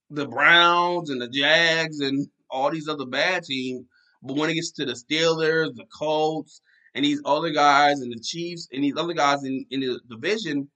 the 0.09 0.27
Browns 0.27 1.11
and 1.11 1.21
the 1.21 1.29
Jags 1.29 2.01
and 2.01 2.27
all 2.51 2.71
these 2.71 2.89
other 2.89 3.07
bad 3.07 3.45
teams. 3.45 3.85
But 4.23 4.37
when 4.37 4.51
it 4.51 4.55
gets 4.55 4.73
to 4.73 4.87
the 4.87 4.93
Steelers, 4.93 5.75
the 5.75 5.85
Colts, 5.99 6.61
and 6.95 7.05
these 7.05 7.21
other 7.25 7.51
guys 7.51 8.01
and 8.01 8.13
the 8.13 8.21
Chiefs 8.21 8.69
and 8.73 8.83
these 8.83 8.97
other 8.97 9.13
guys 9.13 9.45
in, 9.45 9.65
in 9.71 9.81
the 9.81 10.01
division 10.11 10.69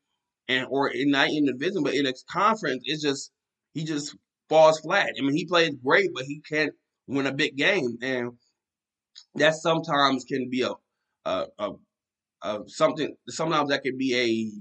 and 0.48 0.66
or 0.70 0.88
in 0.88 1.10
not 1.10 1.30
in 1.30 1.44
the 1.46 1.52
division 1.52 1.82
but 1.82 1.94
in 1.94 2.04
the 2.04 2.14
conference, 2.30 2.82
it's 2.86 3.02
just 3.02 3.32
he 3.72 3.84
just 3.84 4.16
falls 4.48 4.80
flat. 4.80 5.12
I 5.18 5.22
mean, 5.22 5.36
he 5.36 5.46
plays 5.46 5.74
great, 5.82 6.10
but 6.14 6.24
he 6.24 6.40
can't 6.48 6.72
win 7.06 7.26
a 7.26 7.32
big 7.32 7.56
game, 7.56 7.98
and 8.02 8.32
that 9.36 9.54
sometimes 9.54 10.24
can 10.24 10.48
be 10.50 10.62
a 10.62 10.72
a, 11.24 11.46
a, 11.58 11.70
a 12.42 12.60
something. 12.66 13.14
Sometimes 13.28 13.70
that 13.70 13.82
could 13.82 13.98
be 13.98 14.14
a 14.16 14.52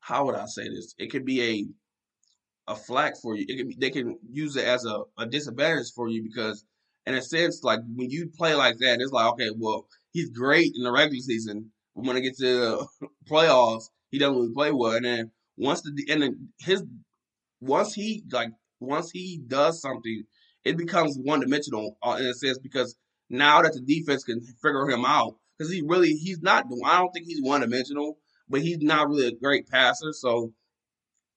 how 0.00 0.26
would 0.26 0.36
I 0.36 0.46
say 0.46 0.68
this? 0.68 0.94
It 0.98 1.10
could 1.10 1.24
be 1.24 1.42
a 1.42 2.72
a 2.72 2.76
flack 2.76 3.14
for 3.22 3.36
you. 3.36 3.44
It 3.48 3.56
can 3.56 3.68
be, 3.68 3.76
they 3.78 3.90
can 3.90 4.18
use 4.30 4.56
it 4.56 4.64
as 4.66 4.84
a, 4.84 5.02
a 5.18 5.26
disadvantage 5.26 5.92
for 5.94 6.08
you 6.08 6.22
because, 6.22 6.64
in 7.06 7.14
a 7.14 7.22
sense, 7.22 7.62
like 7.62 7.80
when 7.94 8.10
you 8.10 8.30
play 8.36 8.54
like 8.54 8.78
that, 8.78 9.00
it's 9.00 9.12
like 9.12 9.32
okay, 9.32 9.50
well, 9.56 9.86
he's 10.12 10.30
great 10.30 10.72
in 10.76 10.82
the 10.82 10.92
regular 10.92 11.20
season. 11.20 11.70
When 11.94 12.16
it 12.16 12.22
gets 12.22 12.40
to 12.40 12.86
playoffs, 13.30 13.84
he 14.10 14.18
doesn't 14.18 14.36
really 14.36 14.52
play 14.54 14.72
well. 14.72 14.92
And 14.92 15.04
then 15.04 15.30
once 15.56 15.82
the 15.82 16.12
and 16.12 16.22
then 16.22 16.48
his 16.60 16.82
once 17.60 17.94
he 17.94 18.22
like 18.30 18.50
once 18.80 19.10
he 19.10 19.40
does 19.46 19.80
something, 19.80 20.24
it 20.64 20.76
becomes 20.76 21.16
one 21.18 21.40
dimensional 21.40 21.96
uh, 22.02 22.16
in 22.20 22.26
a 22.26 22.34
sense 22.34 22.58
because 22.58 22.96
now 23.30 23.62
that 23.62 23.72
the 23.72 23.80
defense 23.80 24.24
can 24.24 24.40
figure 24.62 24.88
him 24.88 25.04
out 25.04 25.36
because 25.56 25.72
he 25.72 25.82
really 25.82 26.12
he's 26.12 26.42
not. 26.42 26.66
I 26.84 26.98
don't 26.98 27.12
think 27.12 27.26
he's 27.26 27.42
one 27.42 27.60
dimensional, 27.60 28.18
but 28.48 28.62
he's 28.62 28.78
not 28.78 29.08
really 29.08 29.28
a 29.28 29.32
great 29.32 29.68
passer. 29.68 30.12
So 30.12 30.52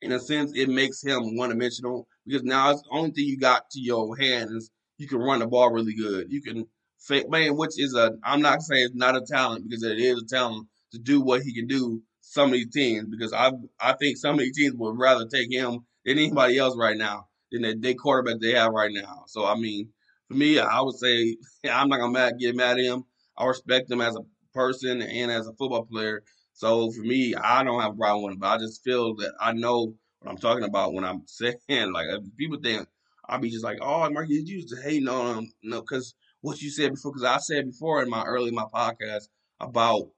in 0.02 0.12
a 0.12 0.20
sense, 0.20 0.52
it 0.56 0.70
makes 0.70 1.04
him 1.04 1.38
one 1.38 1.50
dimensional 1.50 2.08
because 2.26 2.44
now 2.44 2.72
it's 2.72 2.82
the 2.82 2.90
only 2.92 3.12
thing 3.12 3.26
you 3.26 3.38
got 3.38 3.70
to 3.72 3.80
your 3.80 4.16
hand 4.18 4.50
is 4.56 4.72
you 4.98 5.08
can 5.08 5.20
run 5.20 5.40
the 5.40 5.48
ball 5.48 5.72
really 5.72 5.96
good. 5.96 6.32
You 6.32 6.42
can 6.42 6.66
fake 7.00 7.30
man, 7.30 7.56
which 7.56 7.80
is 7.80 7.96
a 7.96 8.14
I'm 8.24 8.42
not 8.42 8.62
saying 8.62 8.86
it's 8.86 8.96
not 8.96 9.16
a 9.16 9.22
talent 9.22 9.66
because 9.68 9.84
it 9.84 10.00
is 10.00 10.22
a 10.22 10.26
talent 10.26 10.68
to 10.92 11.00
do 11.00 11.22
what 11.22 11.42
he 11.42 11.54
can 11.54 11.68
do. 11.68 12.02
Some 12.22 12.48
of 12.50 12.54
these 12.54 12.72
teams 12.72 13.08
because 13.10 13.34
I 13.34 13.52
I 13.80 13.94
think 13.94 14.18
some 14.18 14.36
of 14.36 14.40
these 14.40 14.56
teams 14.56 14.76
would 14.76 14.98
rather 14.98 15.26
take 15.26 15.52
him 15.52 15.80
than 16.06 16.18
anybody 16.18 16.58
else 16.58 16.76
right 16.78 16.98
now 16.98 17.29
than 17.52 17.64
the 17.64 17.76
they 17.76 17.94
quarterback 17.94 18.40
they 18.40 18.54
have 18.54 18.72
right 18.72 18.92
now. 18.94 19.24
So 19.28 19.46
I 19.46 19.56
mean, 19.56 19.90
for 20.28 20.36
me, 20.36 20.60
I 20.60 20.82
would 20.82 20.96
say 20.96 21.38
I'm 21.72 21.90
not 21.90 22.00
gonna 22.00 22.12
mad, 22.12 22.40
get 22.40 22.56
mad 22.56 22.80
at 22.80 22.86
him. 22.86 23.04
I 23.38 23.46
respect 23.46 23.92
him 23.92 24.02
as 24.02 24.16
a 24.16 24.22
person 24.54 25.02
and 25.02 25.32
as 25.32 25.48
a 25.48 25.54
football 25.54 25.86
player. 25.86 26.24
So 26.54 26.92
for 26.92 27.02
me, 27.02 27.36
I 27.36 27.64
don't 27.64 27.82
have 27.82 27.94
a 27.94 27.98
problem 27.98 28.24
with 28.24 28.34
him, 28.34 28.40
but 28.40 28.48
I 28.48 28.58
just 28.58 28.84
feel 28.84 29.16
that 29.16 29.34
I 29.40 29.54
know 29.54 29.96
what 30.20 30.32
I'm 30.32 30.38
talking 30.38 30.66
about 30.66 30.94
when 30.94 31.06
I'm 31.06 31.24
saying 31.26 31.94
like 31.94 32.08
uh, 32.12 32.20
people 32.38 32.60
think 32.62 32.88
I'll 33.28 33.40
be 33.40 33.52
just 33.52 33.64
like, 33.64 33.78
oh, 33.82 34.10
Mark, 34.10 34.28
you 34.28 34.42
used 34.42 34.70
to 34.70 34.82
hate 34.82 35.08
on 35.08 35.38
him, 35.38 35.52
no, 35.64 35.82
because 35.82 36.16
what 36.42 36.62
you 36.62 36.70
said 36.70 36.92
before, 36.92 37.12
because 37.12 37.24
I 37.24 37.38
said 37.38 37.66
before 37.66 38.02
in 38.02 38.10
my 38.10 38.24
early 38.24 38.52
my 38.52 38.66
podcast 38.74 39.28
about 39.60 40.10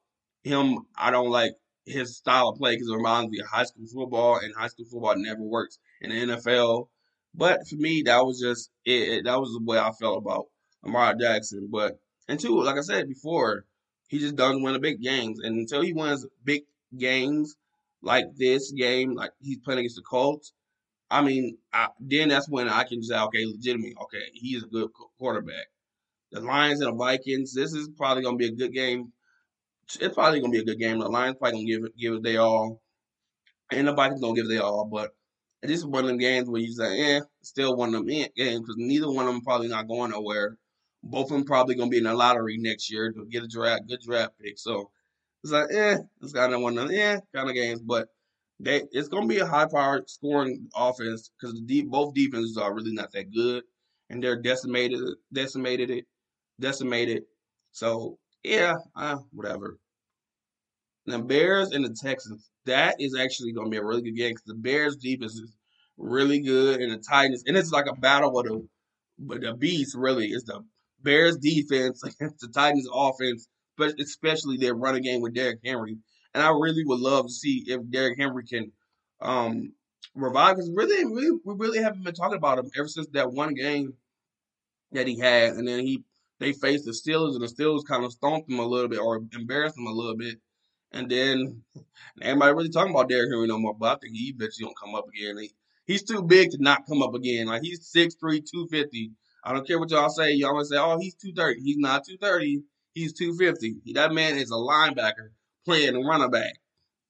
him, 0.44 0.80
I 0.96 1.12
don't 1.12 1.30
like 1.30 1.54
his 1.86 2.18
style 2.18 2.50
of 2.50 2.58
play 2.58 2.76
because 2.76 2.90
it 2.90 2.96
reminds 2.96 3.30
me 3.30 3.40
of 3.40 3.48
high 3.48 3.64
school 3.64 3.86
football, 3.94 4.38
and 4.38 4.54
high 4.56 4.68
school 4.68 4.86
football 4.86 5.16
never 5.18 5.42
works 5.42 5.78
in 6.02 6.10
the 6.10 6.34
NFL. 6.36 6.88
But 7.34 7.68
for 7.68 7.76
me, 7.76 8.04
that 8.04 8.26
was 8.26 8.40
just 8.40 8.70
it, 8.86 9.10
it 9.10 9.26
that 9.26 9.40
was 9.40 9.52
the 9.52 9.64
way 9.64 9.78
I 9.78 9.92
felt 9.92 10.18
about 10.18 10.48
Lamar 10.84 11.16
Jackson. 11.16 11.70
But 11.72 12.00
and 12.28 12.40
two, 12.40 12.62
like 12.62 12.78
I 12.78 12.82
said 12.82 13.08
before, 13.08 13.66
he 14.08 14.20
just 14.20 14.36
doesn't 14.36 14.62
win 14.62 14.74
the 14.74 14.80
big 14.80 15.02
games. 15.02 15.40
And 15.40 15.58
until 15.58 15.82
he 15.82 15.94
wins 15.94 16.26
big 16.44 16.64
games 16.98 17.56
like 18.02 18.26
this 18.36 18.72
game, 18.72 19.16
like 19.16 19.32
he's 19.40 19.60
playing 19.60 19.80
against 19.80 19.96
the 19.96 20.02
Colts, 20.02 20.54
I 21.10 21.22
mean, 21.22 21.58
I, 21.74 21.90
then 22.00 22.30
that's 22.30 22.50
when 22.50 22.70
I 22.70 22.84
can 22.84 23.04
say, 23.04 23.18
okay, 23.18 23.46
legitimately, 23.46 23.96
okay, 24.04 24.24
he's 24.34 24.64
a 24.64 24.68
good 24.68 24.90
quarterback. 25.20 25.68
The 26.32 26.40
Lions 26.40 26.80
and 26.80 26.94
the 26.94 26.98
Vikings, 26.98 27.54
this 27.54 27.74
is 27.74 27.90
probably 27.98 28.24
to 28.24 28.36
be 28.36 28.48
a 28.48 28.52
good 28.52 28.74
game. 28.74 29.12
It's 30.00 30.16
probably 30.16 30.42
to 30.42 30.50
be 30.50 30.60
a 30.60 30.64
good 30.64 30.80
game. 30.80 31.00
The 31.00 31.10
Lions 31.10 31.36
probably 31.38 31.60
to 31.60 31.66
give 31.66 31.84
it, 31.84 31.98
give 31.98 32.14
it 32.14 32.24
their 32.24 32.40
all, 32.40 32.82
and 33.72 33.90
the 33.90 33.94
Vikings 33.94 34.22
to 34.22 34.34
give 34.34 34.46
it 34.46 34.50
their 34.50 34.64
all. 34.64 34.86
But 34.86 35.12
this 35.70 35.80
is 35.80 35.86
one 35.86 36.03
of 36.03 36.08
them 36.10 36.18
games 36.18 36.50
where 36.50 36.62
you 36.62 36.72
say, 36.74 37.18
eh, 37.18 37.22
still 37.44 37.75
one 37.75 37.89
of 37.89 38.06
them 38.06 38.08
games 38.08 38.62
because 38.62 38.75
neither 38.77 39.12
one 39.12 39.27
of 39.27 39.34
them 39.34 39.41
probably 39.44 39.68
not 39.68 39.88
going 39.88 40.12
nowhere. 40.12 40.58
Both 41.03 41.25
of 41.32 41.38
them 41.38 41.46
probably 41.46 41.75
gonna 41.75 41.89
be 41.89 41.98
in 42.00 42.03
the 42.06 42.13
lottery 42.13 42.58
next 42.58 42.91
year 42.91 43.12
to 43.12 43.25
get 43.25 43.44
a 43.44 43.48
draft, 43.48 43.88
good 43.88 44.01
draft 44.01 44.34
pick. 44.39 44.58
So 44.58 44.91
it's 45.44 45.53
like, 45.53 45.70
eh, 45.72 45.98
it's 46.22 46.34
kind 46.34 46.53
of 46.53 46.62
one 46.62 46.77
of 46.77 46.89
them, 46.89 46.98
eh 46.98 47.20
kind 47.36 47.50
of 47.50 47.56
games, 47.56 47.82
but 47.82 48.10
they 48.60 48.84
it's 48.91 49.08
gonna 49.10 49.27
be 49.27 49.39
a 49.39 49.46
high 49.48 49.68
powered 49.68 50.10
scoring 50.10 50.70
offense 50.75 51.32
because 51.39 51.60
deep, 51.62 51.89
both 51.89 52.13
defenses 52.13 52.58
are 52.58 52.74
really 52.74 52.94
not 52.94 53.12
that 53.13 53.32
good, 53.32 53.63
and 54.10 54.24
they're 54.24 54.41
decimated, 54.41 55.00
decimated 55.34 55.89
it, 55.89 56.06
decimated. 56.60 57.24
So 57.72 58.20
yeah, 58.44 58.75
uh, 58.96 59.18
whatever. 59.32 59.80
The 61.08 61.20
Bears 61.20 61.72
and 61.72 61.84
the 61.84 61.89
Texans, 61.94 62.50
that 62.65 62.96
is 63.00 63.15
actually 63.18 63.53
going 63.53 63.68
to 63.68 63.72
be 63.72 63.77
a 63.77 63.84
really 63.84 64.01
good 64.01 64.18
game 64.18 64.32
because 64.32 64.44
the 64.46 64.53
Bears 64.53 64.96
defense 64.98 65.34
is 65.34 65.56
really 65.98 66.41
good, 66.41 66.82
and 66.82 66.91
the 66.91 66.98
Titans, 66.98 67.44
and 67.46 67.58
it's 67.58 67.72
like 67.72 67.88
a 67.88 67.96
battle 67.96 68.34
with 68.34 68.46
the, 68.48 68.68
but 69.20 69.41
the 69.41 69.53
beast 69.53 69.96
really 69.96 70.27
is 70.27 70.44
the 70.44 70.63
Bears 71.01 71.38
defense 71.38 72.03
against 72.03 72.39
the 72.39 72.48
Titans 72.48 72.88
offense, 72.94 73.48
but 73.77 74.00
especially 74.00 74.58
their 74.58 74.75
running 74.75 75.03
game 75.03 75.22
with 75.22 75.34
Derrick 75.34 75.60
Henry. 75.63 75.98
And 76.34 76.44
I 76.44 76.50
really 76.50 76.84
would 76.86 77.00
love 77.00 77.25
to 77.25 77.32
see 77.32 77.65
if 77.68 77.82
Derrick 77.89 78.18
Henry 78.18 78.46
can 78.46 78.72
um, 79.20 79.74
revive 80.15 80.56
because 80.56 80.72
really, 80.74 81.03
really, 81.06 81.38
we 81.44 81.56
really 81.58 81.80
haven't 81.80 82.03
been 82.03 82.13
talking 82.13 82.38
about 82.38 82.60
him 82.60 82.70
ever 82.77 82.88
since 82.88 83.08
that 83.13 83.32
one 83.32 83.53
game 83.53 83.94
that 84.91 85.08
he 85.08 85.20
had, 85.20 85.53
and 85.53 85.68
then 85.68 85.86
he 85.86 86.03
they 86.39 86.53
faced 86.53 86.86
the 86.86 86.91
Steelers, 86.91 87.36
and 87.36 87.41
the 87.41 87.48
Steelers 87.48 87.86
kind 87.86 88.03
of 88.03 88.12
stomped 88.12 88.50
him 88.50 88.60
a 88.60 88.65
little 88.65 88.88
bit 88.88 89.00
or 89.00 89.22
embarrassed 89.34 89.77
him 89.77 89.86
a 89.86 89.91
little 89.91 90.18
bit. 90.18 90.39
And 90.94 91.10
then 91.10 91.64
everybody 92.22 92.54
really 92.54 92.70
talking 92.70 92.94
about 92.94 93.10
Derrick 93.10 93.32
Henry 93.32 93.48
no 93.48 93.58
more, 93.58 93.74
but 93.74 93.98
I 93.98 94.00
think 94.00 94.16
he 94.16 94.34
eventually 94.36 94.66
gonna 94.66 94.76
come 94.82 94.96
up 94.96 95.08
again. 95.08 95.38
He, 95.38 95.52
he's 95.86 96.04
too 96.04 96.22
big 96.22 96.52
to 96.52 96.58
not 96.60 96.86
come 96.88 97.02
up 97.02 97.14
again. 97.14 97.48
Like 97.48 97.62
he's 97.62 97.92
6'3", 97.92 98.18
250. 98.20 99.12
I 99.44 99.54
don't 99.54 99.66
care 99.66 99.80
what 99.80 99.90
y'all 99.90 100.10
say. 100.10 100.34
Y'all 100.34 100.52
gonna 100.52 100.66
say, 100.66 100.78
"Oh, 100.78 100.98
he's 101.00 101.16
230." 101.16 101.62
He's 101.62 101.78
not 101.78 102.06
230. 102.06 102.64
He's 102.94 103.14
250. 103.14 103.94
That 103.94 104.14
man 104.14 104.38
is 104.38 104.52
a 104.52 104.56
linebacker 104.56 105.30
playing 105.66 106.06
running 106.06 106.30
back. 106.32 106.54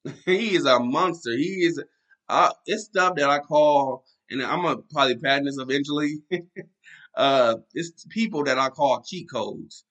he 0.26 0.56
is 0.56 0.66
a 0.66 0.80
monster. 0.80 1.32
He 1.32 1.66
is. 1.66 1.82
Uh, 2.30 2.52
it's 2.66 2.86
stuff 2.86 3.16
that 3.16 3.30
I 3.30 3.40
call, 3.40 4.06
and 4.30 4.42
I'm 4.42 4.62
gonna 4.62 4.78
probably 4.92 5.18
patent 5.18 5.48
this 5.48 5.58
eventually. 5.58 6.20
uh, 7.16 7.56
it's 7.74 8.06
people 8.10 8.44
that 8.46 8.58
I 8.60 8.70
call 8.70 9.02
cheat 9.02 9.30
codes 9.30 9.84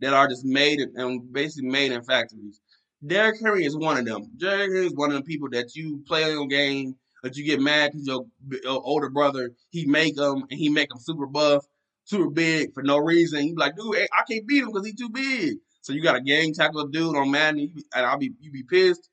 that 0.00 0.14
are 0.14 0.28
just 0.28 0.44
made 0.44 0.80
and 0.80 1.32
basically 1.32 1.68
made 1.68 1.92
in 1.92 2.02
factories. 2.02 2.60
Derrick 3.06 3.40
Henry 3.42 3.64
is 3.64 3.76
one 3.76 3.98
of 3.98 4.04
them. 4.04 4.30
Derrick 4.36 4.70
Henry 4.72 4.86
is 4.86 4.94
one 4.94 5.10
of 5.10 5.16
the 5.16 5.22
people 5.22 5.48
that 5.50 5.74
you 5.74 6.02
play 6.06 6.34
on 6.34 6.48
game 6.48 6.94
that 7.22 7.36
you 7.36 7.44
get 7.44 7.60
mad 7.60 7.92
because 7.92 8.06
your, 8.06 8.26
your, 8.62 8.82
older 8.84 9.08
brother 9.08 9.50
he 9.70 9.86
make 9.86 10.16
them 10.16 10.44
and 10.50 10.58
he 10.58 10.68
make 10.68 10.88
them 10.88 10.98
super 10.98 11.26
buff 11.26 11.64
super 12.04 12.30
big 12.30 12.72
for 12.74 12.82
no 12.82 12.98
reason. 12.98 13.46
You 13.46 13.54
be 13.54 13.60
like, 13.60 13.76
dude, 13.76 13.96
I 13.96 14.22
can't 14.30 14.46
beat 14.46 14.62
him 14.62 14.68
because 14.68 14.86
he's 14.86 14.96
too 14.96 15.10
big. 15.10 15.56
So 15.80 15.92
you 15.92 16.02
got 16.02 16.16
a 16.16 16.20
gang 16.20 16.54
tackle 16.54 16.86
dude 16.88 17.16
on 17.16 17.30
Madden, 17.30 17.74
and 17.94 18.06
I'll 18.06 18.18
be 18.18 18.32
you 18.40 18.50
be 18.50 18.62
pissed. 18.62 19.08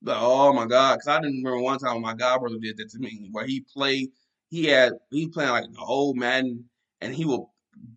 But 0.00 0.16
oh 0.20 0.52
my 0.52 0.66
god, 0.66 0.96
because 0.96 1.08
I 1.08 1.20
didn't 1.20 1.42
remember 1.42 1.60
one 1.60 1.78
time 1.78 2.00
my 2.00 2.14
god 2.14 2.40
brother 2.40 2.58
did 2.60 2.76
that 2.78 2.90
to 2.90 2.98
me, 2.98 3.28
where 3.32 3.46
he 3.46 3.64
played, 3.74 4.08
he 4.48 4.66
had 4.66 4.92
he 5.10 5.28
playing 5.28 5.50
like 5.50 5.64
the 5.64 5.80
old 5.80 6.16
Madden, 6.16 6.64
and 7.00 7.14
he 7.14 7.24
will 7.24 7.52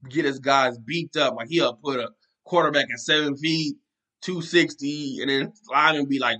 get 0.10 0.26
his 0.26 0.40
guys 0.40 0.78
beat 0.78 1.16
up. 1.16 1.36
Like 1.36 1.48
he'll 1.50 1.76
put 1.76 2.00
a 2.00 2.10
quarterback 2.44 2.88
at 2.92 3.00
seven 3.00 3.38
feet, 3.38 3.76
two 4.22 4.42
sixty, 4.42 5.20
and 5.22 5.30
then 5.30 5.54
lineman 5.72 6.08
be 6.08 6.20
like 6.20 6.38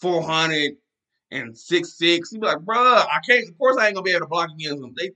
four 0.00 0.22
hundred 0.22 0.72
and 1.30 1.56
six 1.56 1.96
six. 1.98 2.30
He'd 2.30 2.40
be 2.40 2.46
like, 2.46 2.58
bruh, 2.58 2.76
I 2.76 3.20
can't. 3.28 3.48
Of 3.48 3.58
course, 3.58 3.76
I 3.78 3.86
ain't 3.86 3.94
gonna 3.94 4.04
be 4.04 4.10
able 4.10 4.20
to 4.20 4.26
block 4.26 4.50
against 4.54 4.80
them. 4.80 4.94
They 4.96 5.10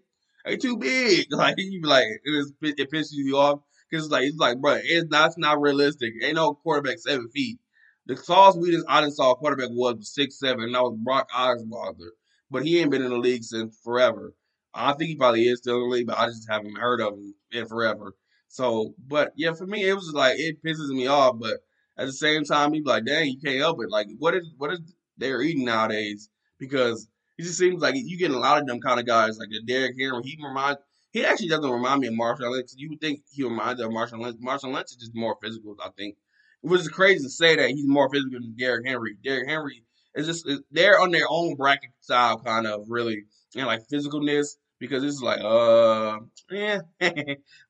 they 0.44 0.56
too 0.56 0.76
big. 0.76 1.26
Like 1.30 1.54
you 1.58 1.80
be 1.80 1.88
like, 1.88 2.04
it, 2.24 2.30
was, 2.30 2.52
it 2.62 2.90
pisses 2.90 3.12
you 3.12 3.36
off 3.36 3.60
because 3.90 4.06
it's 4.06 4.12
like 4.12 4.24
it's 4.24 4.38
like, 4.38 4.60
bro, 4.60 4.78
it's 4.82 5.10
not, 5.10 5.26
it's 5.28 5.38
not 5.38 5.60
realistic. 5.60 6.12
Ain't 6.22 6.36
no 6.36 6.54
quarterback 6.54 6.98
seven 6.98 7.28
feet. 7.30 7.58
The 8.06 8.16
tallest 8.16 8.60
we 8.60 8.70
just 8.70 8.84
I 8.88 9.00
didn't 9.00 9.14
saw 9.14 9.32
a 9.32 9.36
quarterback 9.36 9.70
was 9.70 10.12
six 10.14 10.38
seven, 10.38 10.64
and 10.64 10.74
that 10.74 10.82
was 10.82 10.98
Brock 11.02 11.28
Osweiler. 11.34 12.10
But 12.50 12.64
he 12.64 12.78
ain't 12.78 12.90
been 12.90 13.02
in 13.02 13.10
the 13.10 13.18
league 13.18 13.42
since 13.42 13.78
forever. 13.82 14.34
I 14.74 14.92
think 14.92 15.08
he 15.08 15.16
probably 15.16 15.44
is 15.44 15.58
still 15.58 15.76
in 15.76 15.88
the 15.88 15.96
league, 15.96 16.06
but 16.06 16.18
I 16.18 16.26
just 16.26 16.48
haven't 16.48 16.76
heard 16.76 17.00
of 17.00 17.14
him 17.14 17.34
in 17.52 17.66
forever. 17.66 18.14
So, 18.48 18.94
but 19.08 19.32
yeah, 19.36 19.52
for 19.52 19.66
me, 19.66 19.84
it 19.88 19.94
was 19.94 20.12
like 20.12 20.38
it 20.38 20.62
pisses 20.62 20.88
me 20.88 21.06
off. 21.06 21.38
But 21.40 21.58
at 21.96 22.06
the 22.06 22.12
same 22.12 22.44
time, 22.44 22.72
he 22.72 22.80
be 22.80 22.88
like, 22.88 23.04
dang, 23.04 23.30
you 23.30 23.38
can't 23.38 23.58
help 23.58 23.82
it. 23.82 23.90
Like, 23.90 24.08
what 24.18 24.34
is 24.34 24.50
what 24.56 24.72
is 24.72 24.80
they're 25.16 25.42
eating 25.42 25.64
nowadays? 25.64 26.28
Because 26.58 27.08
he 27.36 27.42
just 27.44 27.58
seems 27.58 27.82
like 27.82 27.94
you 27.96 28.18
get 28.18 28.30
a 28.30 28.38
lot 28.38 28.60
of 28.60 28.66
them 28.66 28.80
kind 28.80 29.00
of 29.00 29.06
guys, 29.06 29.38
like 29.38 29.48
the 29.50 29.62
Derrick 29.62 29.94
Henry. 29.98 30.22
He 30.24 30.38
reminds 30.42 30.80
he 31.12 31.24
actually 31.24 31.48
doesn't 31.48 31.70
remind 31.70 32.00
me 32.00 32.08
of 32.08 32.14
Marshawn 32.14 32.50
Lynch. 32.50 32.70
You 32.76 32.90
would 32.90 33.00
think 33.00 33.20
he 33.30 33.44
reminds 33.44 33.80
of 33.80 33.90
Marshawn 33.90 34.20
Lynch. 34.20 34.40
Marshawn 34.40 34.74
Lynch 34.74 34.90
is 34.90 34.96
just 34.96 35.14
more 35.14 35.36
physical, 35.42 35.76
I 35.82 35.90
think. 35.96 36.16
It 36.62 36.70
was 36.70 36.88
crazy 36.88 37.22
to 37.22 37.30
say 37.30 37.56
that 37.56 37.70
he's 37.70 37.86
more 37.86 38.08
physical 38.10 38.40
than 38.40 38.56
Derrick 38.56 38.86
Henry. 38.86 39.16
Derrick 39.22 39.48
Henry 39.48 39.84
is 40.14 40.26
just 40.26 40.48
they're 40.70 41.00
on 41.00 41.10
their 41.10 41.26
own 41.28 41.54
bracket 41.56 41.90
style, 42.00 42.38
kind 42.38 42.66
of 42.66 42.86
really, 42.88 43.24
and 43.56 43.66
like 43.66 43.86
physicalness 43.92 44.56
because 44.78 45.04
it's 45.04 45.20
like 45.20 45.40
uh 45.40 46.18
yeah. 46.50 46.80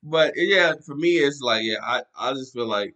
but 0.03 0.33
yeah, 0.35 0.73
for 0.85 0.95
me 0.95 1.17
it's 1.17 1.41
like 1.41 1.63
yeah, 1.63 1.77
I 1.83 2.01
I 2.17 2.33
just 2.33 2.53
feel 2.53 2.67
like 2.67 2.95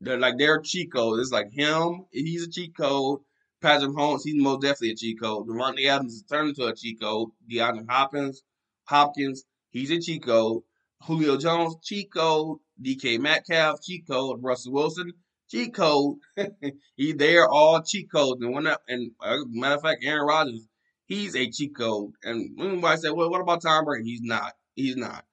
they're 0.00 0.18
like 0.18 0.38
they're 0.38 0.60
cheat 0.60 0.92
codes. 0.92 1.20
It's 1.20 1.32
like 1.32 1.52
him, 1.52 2.06
he's 2.10 2.46
a 2.46 2.50
cheat 2.50 2.76
code. 2.76 3.20
Patrick 3.60 3.90
Mahomes, 3.90 4.22
he's 4.24 4.42
most 4.42 4.62
definitely 4.62 4.92
a 4.92 4.96
cheat 4.96 5.20
code. 5.20 5.46
Davante 5.46 5.86
Adams 5.86 6.14
is 6.14 6.22
turned 6.22 6.50
into 6.50 6.66
a 6.66 6.74
cheat 6.74 7.00
code. 7.00 7.28
DeAndre 7.50 7.84
Hopkins, 7.88 8.42
Hopkins, 8.84 9.44
he's 9.70 9.90
a 9.90 10.00
cheat 10.00 10.24
code. 10.24 10.62
Julio 11.02 11.36
Jones, 11.36 11.76
cheat 11.82 12.12
code. 12.12 12.58
DK 12.82 13.20
Metcalf, 13.20 13.82
cheat 13.82 14.06
code. 14.06 14.42
Russell 14.42 14.72
Wilson, 14.72 15.12
cheat 15.50 15.74
code. 15.74 16.16
he, 16.96 17.12
they 17.12 17.36
are 17.36 17.48
all 17.48 17.82
cheat 17.82 18.10
codes. 18.10 18.42
And 18.42 18.66
that, 18.66 18.80
and 18.88 19.10
uh, 19.20 19.36
matter 19.48 19.74
of 19.74 19.82
fact, 19.82 20.02
Aaron 20.02 20.26
Rodgers, 20.26 20.66
he's 21.04 21.36
a 21.36 21.50
cheat 21.50 21.76
code. 21.76 22.12
And 22.22 22.58
anybody 22.58 23.00
say, 23.00 23.10
well, 23.10 23.30
what 23.30 23.42
about 23.42 23.62
Tom 23.62 23.84
Brady? 23.84 24.08
He's 24.08 24.22
not. 24.22 24.54
He's 24.74 24.96
not. 24.96 25.24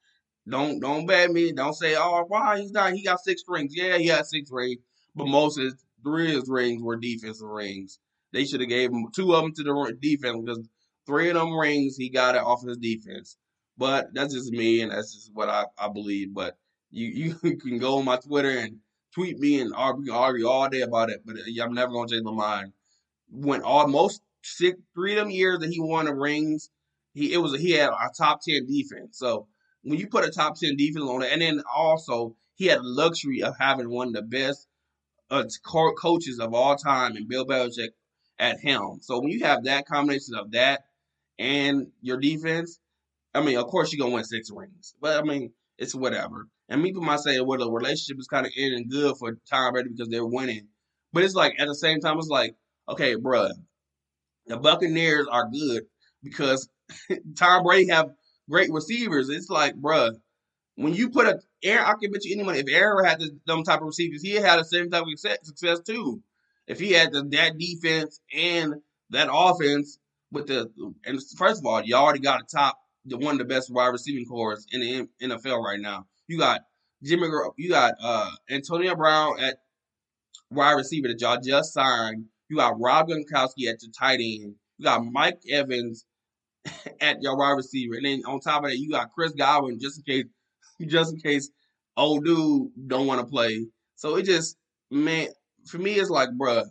Don't 0.49 0.79
don't 0.79 1.05
bet 1.05 1.31
me. 1.31 1.51
Don't 1.51 1.73
say, 1.73 1.95
oh, 1.97 2.23
why 2.27 2.59
he's 2.59 2.71
not. 2.71 2.93
He 2.93 3.03
got 3.03 3.19
six 3.19 3.43
rings. 3.47 3.73
Yeah, 3.75 3.97
he 3.97 4.07
had 4.07 4.25
six 4.25 4.49
rings, 4.51 4.81
but 5.15 5.27
most 5.27 5.57
of 5.57 5.65
his 5.65 5.75
three 6.03 6.29
of 6.29 6.41
his 6.41 6.49
rings 6.49 6.81
were 6.81 6.95
defensive 6.95 7.47
rings. 7.47 7.99
They 8.31 8.45
should 8.45 8.61
have 8.61 8.69
gave 8.69 8.91
him 8.91 9.07
two 9.13 9.33
of 9.33 9.41
them 9.43 9.53
to 9.53 9.63
the 9.63 9.97
defense 9.99 10.41
because 10.43 10.67
three 11.05 11.29
of 11.29 11.35
them 11.35 11.57
rings 11.57 11.97
he 11.97 12.09
got 12.09 12.35
it 12.35 12.41
off 12.41 12.65
his 12.65 12.77
defense. 12.77 13.37
But 13.77 14.13
that's 14.13 14.33
just 14.33 14.51
me, 14.51 14.81
and 14.81 14.91
that's 14.91 15.13
just 15.13 15.33
what 15.33 15.49
I, 15.49 15.65
I 15.77 15.89
believe. 15.89 16.33
But 16.33 16.57
you 16.91 17.35
you 17.43 17.57
can 17.57 17.77
go 17.77 17.97
on 17.97 18.05
my 18.05 18.17
Twitter 18.17 18.49
and 18.49 18.77
tweet 19.13 19.39
me 19.39 19.59
and 19.59 19.73
argue, 19.75 20.13
argue 20.13 20.47
all 20.47 20.69
day 20.69 20.81
about 20.81 21.09
it. 21.09 21.21
But 21.25 21.37
uh, 21.37 21.63
I'm 21.63 21.73
never 21.73 21.91
gonna 21.91 22.07
change 22.07 22.23
my 22.23 22.31
mind. 22.31 22.73
When 23.29 23.61
almost 23.61 24.21
six 24.43 24.79
three 24.93 25.13
of 25.13 25.25
them 25.25 25.29
years 25.29 25.59
that 25.59 25.69
he 25.69 25.79
won 25.81 26.05
the 26.05 26.13
rings, 26.13 26.69
he 27.13 27.33
it 27.33 27.37
was 27.37 27.59
he 27.59 27.71
had 27.71 27.89
a 27.89 28.09
top 28.17 28.39
ten 28.41 28.65
defense. 28.65 29.17
So 29.17 29.47
when 29.87 29.99
you 29.99 30.07
put 30.07 30.25
a 30.25 30.29
top 30.29 30.59
10 30.59 30.75
defense 30.75 31.05
on 31.05 31.23
it, 31.23 31.31
and 31.31 31.41
then 31.41 31.63
also 31.73 32.35
he 32.55 32.65
had 32.65 32.79
the 32.79 32.83
luxury 32.83 33.41
of 33.41 33.55
having 33.57 33.89
one 33.89 34.07
of 34.07 34.13
the 34.13 34.21
best 34.21 34.67
uh, 35.31 35.45
coaches 35.97 36.39
of 36.39 36.53
all 36.53 36.75
time 36.75 37.15
and 37.15 37.27
Bill 37.27 37.45
Belichick 37.45 37.89
at 38.37 38.59
helm. 38.59 38.99
So 39.01 39.19
when 39.19 39.31
you 39.31 39.45
have 39.45 39.63
that 39.63 39.87
combination 39.87 40.35
of 40.35 40.51
that 40.51 40.83
and 41.39 41.87
your 42.01 42.17
defense, 42.17 42.79
I 43.33 43.41
mean, 43.41 43.57
of 43.57 43.67
course 43.67 43.93
you're 43.93 44.03
gonna 44.03 44.13
win 44.13 44.25
six 44.25 44.49
rings. 44.51 44.95
But 44.99 45.19
I 45.19 45.23
mean, 45.23 45.53
it's 45.77 45.95
whatever. 45.95 46.47
And 46.67 46.83
people 46.83 47.01
might 47.01 47.19
say, 47.19 47.39
well, 47.39 47.59
the 47.59 47.71
relationship 47.71 48.19
is 48.19 48.27
kind 48.27 48.45
of 48.45 48.51
ending 48.57 48.89
good 48.89 49.15
for 49.17 49.37
Tom 49.49 49.71
Brady 49.71 49.89
because 49.89 50.09
they're 50.09 50.25
winning. 50.25 50.67
But 51.13 51.23
it's 51.23 51.35
like 51.35 51.53
at 51.59 51.67
the 51.67 51.75
same 51.75 52.01
time, 52.01 52.17
it's 52.17 52.27
like, 52.27 52.55
okay, 52.89 53.15
bruh, 53.15 53.51
the 54.47 54.57
Buccaneers 54.57 55.27
are 55.31 55.49
good 55.49 55.83
because 56.21 56.67
Tom 57.37 57.63
Brady 57.63 57.89
have 57.89 58.09
great 58.49 58.71
receivers. 58.71 59.29
It's 59.29 59.49
like, 59.49 59.75
bruh, 59.75 60.13
when 60.75 60.93
you 60.93 61.09
put 61.09 61.27
a 61.27 61.39
Aaron, 61.63 61.85
I 61.85 61.93
can 61.99 62.11
bet 62.11 62.23
you 62.23 62.35
anyone 62.35 62.55
if 62.55 62.69
Aaron 62.69 63.03
had 63.03 63.19
this 63.19 63.31
dumb 63.47 63.63
type 63.63 63.81
of 63.81 63.87
receivers, 63.87 64.21
he 64.21 64.33
had 64.33 64.59
the 64.59 64.63
same 64.63 64.89
type 64.89 65.03
of 65.03 65.19
success 65.19 65.79
too. 65.79 66.21
If 66.67 66.79
he 66.79 66.91
had 66.91 67.11
the, 67.11 67.23
that 67.23 67.57
defense 67.57 68.19
and 68.33 68.75
that 69.09 69.29
offense 69.31 69.99
with 70.31 70.47
the 70.47 70.69
and 71.05 71.19
first 71.37 71.61
of 71.61 71.65
all, 71.65 71.81
you 71.81 71.95
already 71.95 72.19
got 72.19 72.41
a 72.41 72.45
top 72.45 72.77
the 73.05 73.17
one 73.17 73.33
of 73.33 73.39
the 73.39 73.45
best 73.45 73.73
wide 73.73 73.87
receiving 73.87 74.25
cores 74.25 74.67
in 74.71 74.81
the 74.81 75.07
NFL 75.21 75.63
right 75.63 75.79
now. 75.79 76.05
You 76.27 76.37
got 76.37 76.61
Jimmy, 77.03 77.27
you 77.57 77.69
got 77.69 77.93
uh, 78.01 78.31
Antonio 78.49 78.95
Brown 78.95 79.39
at 79.39 79.59
wide 80.51 80.73
receiver 80.73 81.07
that 81.07 81.21
y'all 81.21 81.39
just 81.41 81.73
signed. 81.73 82.25
You 82.49 82.57
got 82.57 82.79
Rob 82.79 83.07
Gronkowski 83.07 83.69
at 83.69 83.79
the 83.79 83.91
tight 83.97 84.19
end. 84.19 84.55
You 84.77 84.83
got 84.83 85.05
Mike 85.05 85.39
Evans 85.49 86.05
at 87.01 87.21
your 87.21 87.37
wide 87.37 87.51
receiver, 87.51 87.95
and 87.95 88.05
then 88.05 88.21
on 88.25 88.39
top 88.39 88.63
of 88.63 88.69
that, 88.69 88.77
you 88.77 88.89
got 88.89 89.11
Chris 89.11 89.33
Godwin 89.33 89.79
just 89.79 89.99
in 89.99 90.03
case, 90.03 90.25
just 90.87 91.13
in 91.13 91.19
case 91.19 91.49
old 91.95 92.25
dude 92.25 92.69
don't 92.87 93.07
want 93.07 93.21
to 93.21 93.27
play. 93.27 93.67
So 93.95 94.15
it 94.15 94.23
just 94.23 94.57
man, 94.91 95.27
for 95.65 95.77
me, 95.77 95.93
it's 95.93 96.09
like, 96.09 96.29
bruh, 96.29 96.65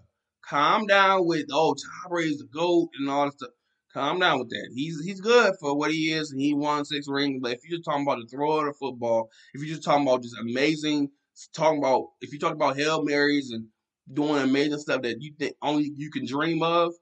calm 0.48 0.86
down 0.86 1.26
with 1.26 1.46
oh 1.52 1.74
Tom 1.74 2.10
Brady's 2.10 2.38
the 2.38 2.46
goat 2.46 2.88
and 2.98 3.10
all 3.10 3.26
that 3.26 3.34
stuff. 3.34 3.50
Calm 3.92 4.18
down 4.20 4.40
with 4.40 4.50
that. 4.50 4.70
He's 4.74 5.02
he's 5.04 5.20
good 5.20 5.54
for 5.58 5.76
what 5.76 5.90
he 5.90 6.12
is, 6.12 6.30
and 6.30 6.40
he 6.40 6.52
won 6.52 6.84
six 6.84 7.06
rings. 7.08 7.40
But 7.42 7.52
if 7.52 7.60
you're 7.64 7.78
just 7.78 7.84
talking 7.86 8.02
about 8.02 8.18
the 8.18 8.26
throw 8.26 8.58
of 8.58 8.66
the 8.66 8.72
football, 8.74 9.30
if 9.54 9.62
you're 9.62 9.74
just 9.74 9.84
talking 9.84 10.06
about 10.06 10.22
just 10.22 10.36
amazing, 10.38 11.10
talking 11.54 11.78
about 11.78 12.08
if 12.20 12.32
you 12.32 12.38
talk 12.38 12.52
about 12.52 12.76
hail 12.76 13.04
marys 13.04 13.50
and 13.50 13.66
doing 14.12 14.42
amazing 14.42 14.78
stuff 14.78 15.02
that 15.02 15.20
you 15.20 15.32
think 15.38 15.54
only 15.62 15.90
you 15.96 16.10
can 16.10 16.26
dream 16.26 16.62
of, 16.62 16.92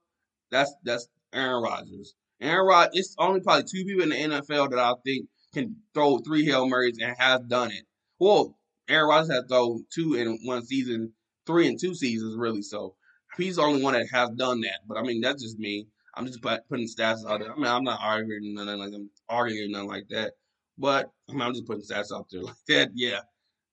that's 0.53 0.73
that's 0.85 1.09
Aaron 1.33 1.63
Rodgers. 1.63 2.15
Aaron 2.45 2.67
Rod, 2.67 2.91
it's 2.93 3.15
only 3.19 3.41
probably 3.41 3.65
two 3.65 3.85
people 3.85 4.03
in 4.03 4.11
the 4.11 4.37
NFL 4.37 4.71
that 4.71 4.79
I 4.79 4.93
think 5.05 5.27
can 5.55 5.77
throw 5.95 6.19
three 6.19 6.45
Hail 6.45 6.69
Marys 6.69 6.99
and 7.01 7.17
has 7.19 7.41
done 7.49 7.71
it. 7.71 7.85
Well, 8.19 8.59
Aaron 8.89 9.09
Rodgers 9.09 9.31
has 9.31 9.45
thrown 9.49 9.85
two 9.93 10.15
in 10.15 10.39
one 10.45 10.65
season, 10.65 11.13
three 11.47 11.69
in 11.69 11.79
two 11.79 11.95
seasons, 11.95 12.37
really. 12.37 12.63
So 12.63 12.97
he's 13.37 13.57
the 13.57 13.63
only 13.63 13.83
one 13.83 13.95
that 13.95 14.07
has 14.13 14.31
done 14.31 14.61
that. 14.61 14.81
But 14.87 14.99
I 14.99 15.03
mean, 15.03 15.21
that's 15.21 15.43
just 15.43 15.59
me. 15.59 15.87
I'm 16.15 16.27
just 16.27 16.43
putting 16.43 16.87
stats 16.87 17.29
out 17.29 17.41
there. 17.41 17.53
I 17.53 17.57
mean, 17.57 17.67
I'm 17.67 17.83
not 17.83 18.01
arguing 18.03 18.55
nothing 18.55 18.79
like 18.79 18.93
I'm 18.95 19.11
arguing 19.29 19.73
nothing 19.73 19.89
like 19.89 20.09
that. 20.11 20.35
But 20.77 21.11
I 21.31 21.43
I'm 21.43 21.55
just 21.55 21.67
putting 21.67 21.83
stats 21.83 22.15
out 22.15 22.27
there 22.31 22.43
like 22.45 22.55
that. 22.69 22.91
Yeah, 22.95 23.21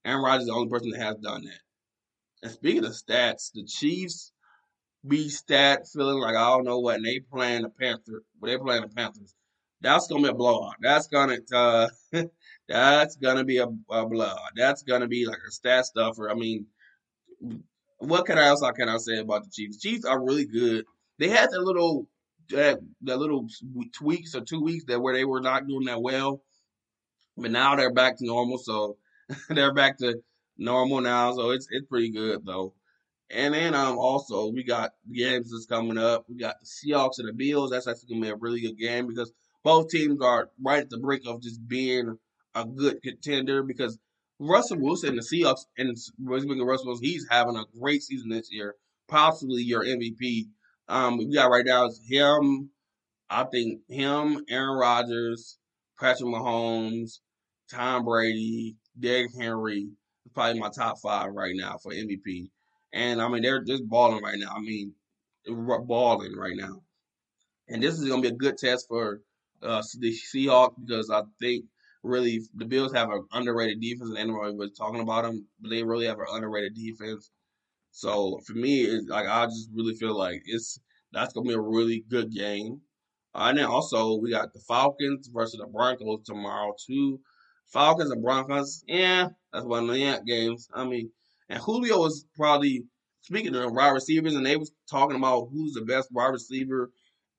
Aaron 0.05 0.23
Rodgers 0.23 0.43
is 0.43 0.47
the 0.47 0.53
only 0.53 0.69
person 0.69 0.91
that 0.91 1.01
has 1.01 1.17
done 1.17 1.43
that. 1.43 1.59
And 2.43 2.51
speaking 2.51 2.85
of 2.85 2.93
stats, 2.93 3.51
the 3.53 3.65
Chiefs 3.65 4.30
be 5.07 5.29
stat 5.29 5.87
feeling 5.91 6.19
like 6.19 6.35
I 6.35 6.49
don't 6.49 6.65
know 6.65 6.79
what, 6.79 6.97
and 6.97 7.05
they 7.05 7.19
playing 7.19 7.63
the 7.63 7.69
Panthers. 7.69 8.23
But 8.39 8.47
they 8.47 8.57
playing 8.57 8.83
the 8.83 8.89
Panthers. 8.89 9.35
That's 9.81 10.07
gonna 10.07 10.23
be 10.23 10.29
a 10.29 10.33
blowout. 10.33 10.75
That's 10.79 11.07
gonna 11.07 11.37
uh, 11.53 11.87
that's 12.67 13.15
gonna 13.15 13.43
be 13.43 13.57
a, 13.57 13.67
a 13.89 14.05
blowout. 14.05 14.51
That's 14.55 14.83
gonna 14.83 15.07
be 15.07 15.25
like 15.25 15.39
a 15.47 15.51
stat 15.51 15.85
stuffer. 15.85 16.29
I 16.29 16.35
mean, 16.35 16.67
what 17.97 18.25
can 18.25 18.37
I 18.37 18.47
else 18.47 18.63
can 18.75 18.89
I 18.89 18.97
say 18.97 19.17
about 19.17 19.43
the 19.43 19.49
Chiefs? 19.49 19.77
The 19.77 19.89
Chiefs 19.89 20.05
are 20.05 20.23
really 20.23 20.45
good. 20.45 20.85
They 21.19 21.29
had 21.29 21.49
that 21.51 21.61
little 21.61 22.07
that, 22.49 22.79
that 23.03 23.17
little 23.17 23.47
tweaks 23.93 24.35
or 24.35 24.41
two 24.41 24.61
weeks 24.61 24.85
that 24.85 24.99
where 24.99 25.13
they 25.13 25.25
were 25.25 25.41
not 25.41 25.67
doing 25.67 25.85
that 25.85 26.01
well, 26.01 26.41
but 27.37 27.51
now 27.51 27.75
they're 27.75 27.93
back 27.93 28.17
to 28.17 28.25
normal. 28.25 28.57
So 28.57 28.97
they're 29.49 29.73
back 29.73 29.97
to 29.99 30.21
normal 30.57 31.01
now. 31.01 31.33
So 31.33 31.51
it's 31.51 31.67
it's 31.71 31.87
pretty 31.87 32.11
good 32.11 32.45
though. 32.45 32.73
And 33.33 33.53
then 33.53 33.73
um 33.73 33.97
also 33.97 34.51
we 34.51 34.63
got 34.63 34.91
games 35.11 35.51
that's 35.51 35.65
coming 35.65 35.97
up. 35.97 36.25
We 36.27 36.37
got 36.37 36.55
the 36.59 36.65
Seahawks 36.65 37.19
and 37.19 37.27
the 37.27 37.33
Bills. 37.33 37.71
That's 37.71 37.87
actually 37.87 38.15
gonna 38.15 38.25
be 38.25 38.31
a 38.31 38.35
really 38.35 38.61
good 38.61 38.77
game 38.77 39.07
because 39.07 39.31
both 39.63 39.89
teams 39.89 40.21
are 40.21 40.49
right 40.61 40.81
at 40.81 40.89
the 40.89 40.97
brink 40.97 41.23
of 41.25 41.41
just 41.41 41.65
being 41.67 42.17
a 42.55 42.65
good 42.65 43.01
contender 43.01 43.63
because 43.63 43.97
Russell 44.39 44.79
Wilson, 44.79 45.15
the 45.15 45.21
Seahawks, 45.21 45.65
and 45.77 45.95
Russell 46.19 46.87
Wilson, 46.87 47.05
he's 47.05 47.27
having 47.29 47.55
a 47.55 47.65
great 47.79 48.01
season 48.01 48.29
this 48.29 48.51
year, 48.51 48.75
possibly 49.07 49.61
your 49.61 49.85
MVP. 49.85 50.47
Um, 50.87 51.17
we 51.17 51.31
got 51.33 51.51
right 51.51 51.65
now 51.65 51.85
is 51.85 52.01
him. 52.09 52.71
I 53.29 53.43
think 53.45 53.81
him, 53.87 54.43
Aaron 54.49 54.77
Rodgers, 54.77 55.57
Patrick 55.99 56.27
Mahomes, 56.27 57.19
Tom 57.69 58.03
Brady, 58.03 58.75
Derrick 58.99 59.31
Henry, 59.39 59.89
probably 60.33 60.59
my 60.59 60.69
top 60.69 60.97
five 60.99 61.31
right 61.33 61.53
now 61.55 61.77
for 61.77 61.93
MVP. 61.93 62.49
And 62.93 63.21
I 63.21 63.27
mean, 63.29 63.41
they're 63.41 63.63
just 63.63 63.87
balling 63.87 64.23
right 64.23 64.37
now. 64.37 64.53
I 64.55 64.59
mean, 64.59 64.93
balling 65.47 66.35
right 66.35 66.55
now. 66.55 66.81
And 67.69 67.81
this 67.81 67.95
is 67.95 68.07
going 68.07 68.21
to 68.21 68.29
be 68.29 68.35
a 68.35 68.37
good 68.37 68.57
test 68.57 68.87
for 68.87 69.21
uh, 69.63 69.81
the 69.99 70.11
Seahawks 70.11 70.75
because 70.85 71.09
I 71.09 71.21
think 71.39 71.65
really 72.03 72.41
the 72.55 72.65
Bills 72.65 72.93
have 72.93 73.09
an 73.09 73.25
underrated 73.31 73.79
defense, 73.79 74.09
and 74.09 74.17
everybody 74.17 74.55
was 74.55 74.71
talking 74.77 75.01
about 75.01 75.23
them, 75.23 75.47
but 75.59 75.69
they 75.69 75.83
really 75.83 76.05
have 76.05 76.19
an 76.19 76.25
underrated 76.31 76.75
defense. 76.75 77.31
So 77.91 78.39
for 78.45 78.53
me, 78.53 78.81
it's 78.81 79.07
like 79.07 79.27
I 79.27 79.45
just 79.45 79.69
really 79.73 79.93
feel 79.95 80.17
like 80.17 80.41
it's 80.45 80.79
that's 81.11 81.33
gonna 81.33 81.47
be 81.47 81.53
a 81.53 81.59
really 81.59 82.03
good 82.09 82.33
game. 82.33 82.81
Uh, 83.33 83.47
and 83.49 83.57
then 83.57 83.65
also 83.65 84.17
we 84.17 84.31
got 84.31 84.53
the 84.53 84.59
Falcons 84.59 85.29
versus 85.31 85.59
the 85.59 85.67
Broncos 85.67 86.23
tomorrow 86.25 86.73
too. 86.85 87.19
Falcons 87.67 88.11
and 88.11 88.21
Broncos, 88.21 88.83
yeah, 88.87 89.29
that's 89.53 89.65
one 89.65 89.89
of 89.89 89.95
the 89.95 90.21
games. 90.25 90.69
I 90.73 90.83
mean, 90.85 91.11
and 91.51 91.59
Julio 91.59 91.99
was 91.99 92.25
probably 92.37 92.85
speaking 93.21 93.53
of 93.55 93.73
wide 93.73 93.89
receivers, 93.89 94.35
and 94.35 94.45
they 94.45 94.55
was 94.55 94.71
talking 94.89 95.17
about 95.17 95.49
who's 95.51 95.73
the 95.73 95.81
best 95.81 96.09
wide 96.11 96.29
receiver. 96.29 96.91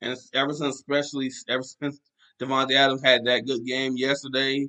And 0.02 0.16
ever 0.34 0.52
since, 0.52 0.76
especially 0.76 1.30
ever 1.48 1.62
since 1.62 1.98
Davante 2.40 2.72
Adams 2.72 3.02
had 3.02 3.24
that 3.24 3.46
good 3.46 3.64
game 3.64 3.96
yesterday, 3.96 4.68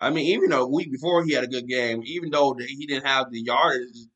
I 0.00 0.10
mean, 0.10 0.26
even 0.26 0.52
a 0.52 0.64
week 0.64 0.92
before 0.92 1.24
he 1.24 1.32
had 1.32 1.42
a 1.42 1.48
good 1.48 1.66
game, 1.66 2.02
even 2.04 2.30
though 2.30 2.54
he 2.56 2.86
didn't 2.86 3.06
have 3.06 3.32
the 3.32 3.40
yards, 3.40 4.06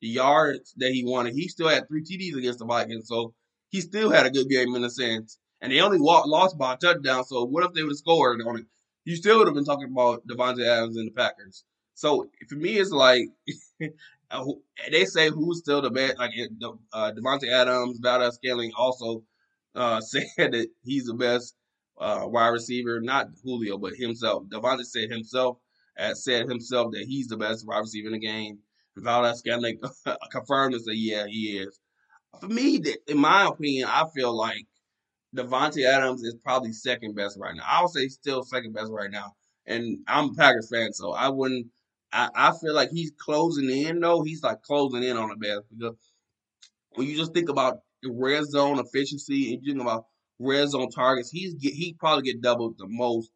the 0.00 0.08
yards 0.08 0.72
that 0.76 0.92
he 0.92 1.04
wanted, 1.04 1.34
he 1.34 1.48
still 1.48 1.68
had 1.68 1.88
three 1.88 2.04
TDs 2.04 2.36
against 2.36 2.60
the 2.60 2.64
Vikings. 2.64 3.08
So 3.08 3.34
he 3.70 3.80
still 3.80 4.10
had 4.10 4.26
a 4.26 4.30
good 4.30 4.48
game 4.48 4.76
in 4.76 4.84
a 4.84 4.90
sense. 4.90 5.38
And 5.60 5.72
they 5.72 5.80
only 5.80 6.00
walked, 6.00 6.28
lost 6.28 6.56
by 6.56 6.74
a 6.74 6.76
touchdown. 6.76 7.24
So 7.24 7.44
what 7.44 7.64
if 7.64 7.72
they 7.72 7.82
would 7.82 7.90
have 7.90 7.96
scored 7.96 8.40
on 8.42 8.58
it? 8.58 8.66
You 9.04 9.16
still 9.16 9.38
would 9.38 9.48
have 9.48 9.54
been 9.54 9.64
talking 9.64 9.90
about 9.90 10.24
Davante 10.28 10.64
Adams 10.64 10.96
and 10.96 11.08
the 11.08 11.12
Packers. 11.12 11.64
So 11.94 12.28
for 12.48 12.56
me, 12.56 12.78
it's 12.78 12.90
like 12.90 13.28
uh, 14.30 14.44
they 14.90 15.04
say 15.04 15.30
who's 15.30 15.58
still 15.58 15.82
the 15.82 15.90
best. 15.90 16.18
Like 16.18 16.32
uh, 16.92 17.12
Davante 17.12 17.50
Adams, 17.52 17.98
Valdes-Scantling 18.02 18.72
also 18.76 19.22
uh, 19.74 20.00
said 20.00 20.26
that 20.36 20.68
he's 20.84 21.06
the 21.06 21.14
best 21.14 21.54
uh, 22.00 22.22
wide 22.24 22.48
receiver, 22.48 23.00
not 23.00 23.28
Julio, 23.44 23.78
but 23.78 23.94
himself. 23.94 24.44
Davante 24.48 24.84
said 24.84 25.10
himself, 25.10 25.58
uh, 25.98 26.14
said 26.14 26.48
himself 26.48 26.92
that 26.92 27.04
he's 27.06 27.28
the 27.28 27.36
best 27.36 27.66
wide 27.66 27.78
receiver 27.80 28.08
in 28.08 28.14
the 28.14 28.18
game. 28.18 28.58
Valdes-Scantling 28.96 29.80
confirmed 30.30 30.74
and 30.74 30.84
say, 30.84 30.92
yeah, 30.94 31.26
he 31.26 31.58
is. 31.58 31.78
For 32.40 32.48
me, 32.48 32.82
in 33.08 33.18
my 33.18 33.46
opinion, 33.46 33.88
I 33.90 34.04
feel 34.14 34.36
like 34.36 34.66
Davante 35.36 35.84
Adams 35.84 36.22
is 36.22 36.34
probably 36.34 36.72
second 36.72 37.14
best 37.14 37.38
right 37.38 37.54
now. 37.54 37.64
I 37.66 37.80
would 37.82 37.90
say 37.90 38.08
still 38.08 38.42
second 38.42 38.72
best 38.74 38.90
right 38.90 39.10
now. 39.10 39.34
And 39.66 39.98
I'm 40.06 40.30
a 40.30 40.34
Packers 40.34 40.68
fan, 40.70 40.92
so 40.92 41.12
I 41.12 41.28
wouldn't. 41.28 41.66
I, 42.12 42.28
I 42.34 42.52
feel 42.60 42.74
like 42.74 42.90
he's 42.90 43.12
closing 43.16 43.70
in 43.70 44.00
though. 44.00 44.22
He's 44.22 44.42
like 44.42 44.62
closing 44.62 45.02
in 45.02 45.16
on 45.16 45.30
the 45.30 45.36
best 45.36 45.62
because 45.70 45.96
when 46.94 47.06
you 47.06 47.16
just 47.16 47.32
think 47.34 47.48
about 47.48 47.78
red 48.04 48.44
zone 48.46 48.78
efficiency 48.78 49.54
and 49.54 49.62
you 49.64 49.72
think 49.72 49.82
about 49.82 50.06
red 50.38 50.68
zone 50.68 50.90
targets, 50.90 51.30
he's 51.30 51.54
get, 51.54 51.72
he 51.74 51.94
probably 51.94 52.24
get 52.24 52.42
doubled 52.42 52.76
the 52.78 52.86
most 52.88 53.30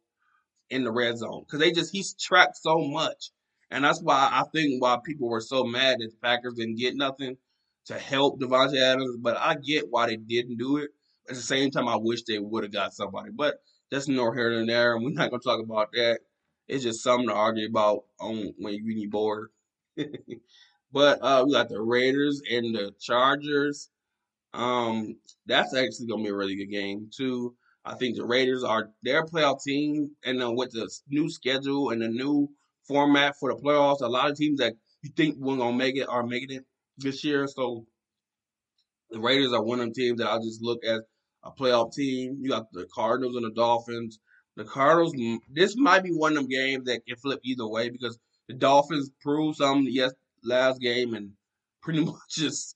in 0.69 0.83
the 0.83 0.91
red 0.91 1.17
zone 1.17 1.43
because 1.45 1.59
they 1.59 1.71
just 1.71 1.91
he's 1.91 2.13
tracked 2.13 2.57
so 2.57 2.79
much, 2.79 3.31
and 3.71 3.83
that's 3.83 4.01
why 4.01 4.29
I 4.31 4.43
think 4.53 4.81
why 4.81 4.97
people 5.05 5.29
were 5.29 5.41
so 5.41 5.63
mad 5.63 5.97
that 5.99 6.11
the 6.11 6.17
Packers 6.21 6.55
didn't 6.55 6.77
get 6.77 6.95
nothing 6.95 7.37
to 7.85 7.97
help 7.97 8.39
Davante 8.39 8.77
Adams. 8.81 9.17
But 9.19 9.37
I 9.37 9.55
get 9.55 9.89
why 9.89 10.07
they 10.07 10.17
didn't 10.17 10.57
do 10.57 10.77
it. 10.77 10.91
At 11.29 11.35
the 11.35 11.41
same 11.41 11.71
time, 11.71 11.87
I 11.87 11.97
wish 11.97 12.23
they 12.23 12.39
would 12.39 12.63
have 12.63 12.71
got 12.71 12.93
somebody, 12.93 13.31
but 13.33 13.55
that's 13.91 14.07
no 14.07 14.31
here 14.31 14.55
than 14.55 14.67
there, 14.67 14.95
and 14.95 15.03
we're 15.03 15.11
not 15.11 15.29
gonna 15.29 15.41
talk 15.41 15.61
about 15.63 15.89
that. 15.93 16.19
It's 16.67 16.83
just 16.83 17.03
something 17.03 17.29
to 17.29 17.33
argue 17.33 17.67
about 17.67 18.03
on 18.19 18.53
when 18.57 18.73
you 18.73 18.95
need 18.95 19.11
bored. 19.11 19.49
but 20.91 21.19
uh, 21.21 21.43
we 21.45 21.53
got 21.53 21.69
the 21.69 21.81
Raiders 21.81 22.41
and 22.49 22.75
the 22.75 22.93
Chargers. 22.99 23.89
Um, 24.53 25.17
that's 25.45 25.75
actually 25.75 26.07
gonna 26.07 26.23
be 26.23 26.29
a 26.29 26.35
really 26.35 26.55
good 26.55 26.71
game 26.71 27.09
too. 27.15 27.55
I 27.85 27.95
think 27.95 28.17
the 28.17 28.25
Raiders 28.25 28.63
are 28.63 28.89
their 29.03 29.25
playoff 29.25 29.63
team, 29.63 30.11
and 30.25 30.41
then 30.41 30.55
with 30.55 30.71
the 30.71 30.89
new 31.07 31.29
schedule 31.29 31.91
and 31.91 32.01
the 32.01 32.09
new 32.09 32.49
format 32.87 33.35
for 33.39 33.53
the 33.53 33.61
playoffs, 33.61 34.01
a 34.01 34.07
lot 34.07 34.29
of 34.29 34.37
teams 34.37 34.59
that 34.59 34.73
you 35.01 35.11
think 35.15 35.37
we're 35.37 35.57
gonna 35.57 35.77
make 35.77 35.95
it 35.95 36.09
are 36.09 36.23
making 36.25 36.57
it 36.57 36.65
this 36.97 37.23
year. 37.23 37.47
So 37.47 37.85
the 39.09 39.19
Raiders 39.19 39.53
are 39.53 39.63
one 39.63 39.79
of 39.79 39.85
them 39.85 39.93
teams 39.93 40.19
that 40.19 40.31
I 40.31 40.37
just 40.37 40.61
look 40.61 40.83
at 40.85 41.01
a 41.43 41.51
playoff 41.51 41.93
team. 41.93 42.37
You 42.41 42.49
got 42.49 42.71
the 42.71 42.87
Cardinals 42.93 43.35
and 43.35 43.45
the 43.45 43.51
Dolphins. 43.51 44.19
The 44.57 44.65
Cardinals, 44.65 45.13
this 45.47 45.75
might 45.77 46.03
be 46.03 46.09
one 46.09 46.31
of 46.31 46.37
them 46.37 46.47
games 46.47 46.85
that 46.85 47.05
can 47.05 47.15
flip 47.17 47.39
either 47.43 47.67
way 47.67 47.91
because 47.91 48.17
the 48.47 48.55
Dolphins 48.55 49.11
proved 49.21 49.57
something 49.57 49.87
yes 49.87 50.11
last 50.43 50.81
game 50.81 51.13
and 51.13 51.33
pretty 51.83 52.03
much 52.03 52.17
just 52.31 52.75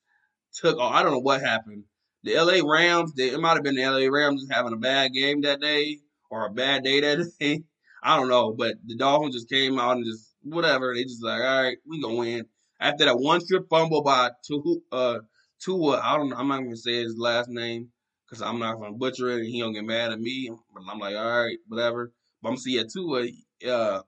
took. 0.53 0.77
Oh, 0.79 0.87
I 0.87 1.01
don't 1.01 1.11
know 1.11 1.19
what 1.19 1.41
happened. 1.41 1.85
The 2.23 2.35
LA 2.35 2.61
Rams, 2.63 3.13
they, 3.15 3.31
it 3.31 3.39
might 3.39 3.55
have 3.55 3.63
been 3.63 3.75
the 3.75 3.83
LA 3.83 4.15
Rams 4.15 4.45
having 4.51 4.73
a 4.73 4.77
bad 4.77 5.11
game 5.11 5.41
that 5.41 5.59
day 5.59 5.97
or 6.29 6.45
a 6.45 6.51
bad 6.51 6.83
day 6.83 7.01
that 7.01 7.27
day. 7.39 7.63
I 8.03 8.15
don't 8.15 8.29
know, 8.29 8.53
but 8.53 8.75
the 8.85 8.95
Dolphins 8.95 9.33
just 9.33 9.49
came 9.49 9.79
out 9.79 9.97
and 9.97 10.05
just 10.05 10.35
whatever. 10.43 10.93
They 10.93 11.03
just 11.03 11.23
like, 11.23 11.41
all 11.41 11.63
right, 11.63 11.77
we 11.87 11.99
gonna 11.99 12.13
win. 12.13 12.45
After 12.79 13.05
that 13.05 13.17
one 13.17 13.41
strip 13.41 13.67
fumble 13.71 14.03
by 14.03 14.29
two, 14.45 14.83
uh, 14.91 15.19
Tua, 15.59 15.99
I 15.99 16.17
don't, 16.17 16.31
I'm 16.31 16.47
not 16.47 16.59
gonna 16.59 16.77
say 16.77 17.01
his 17.01 17.17
last 17.17 17.49
name 17.49 17.89
because 18.31 18.41
I'm 18.41 18.59
not 18.59 18.79
gonna 18.79 18.93
butcher 18.93 19.29
it 19.29 19.39
and 19.41 19.45
he 19.45 19.59
don't 19.59 19.73
get 19.73 19.83
mad 19.83 20.11
at 20.11 20.19
me. 20.19 20.49
But 20.73 20.83
I'm 20.89 20.99
like, 20.99 21.15
all 21.15 21.43
right, 21.43 21.57
whatever. 21.67 22.13
But 22.41 22.49
I'm 22.49 22.57
see 22.57 22.79
at 22.79 22.89
Tua, 22.89 23.27
uh, 23.69 24.01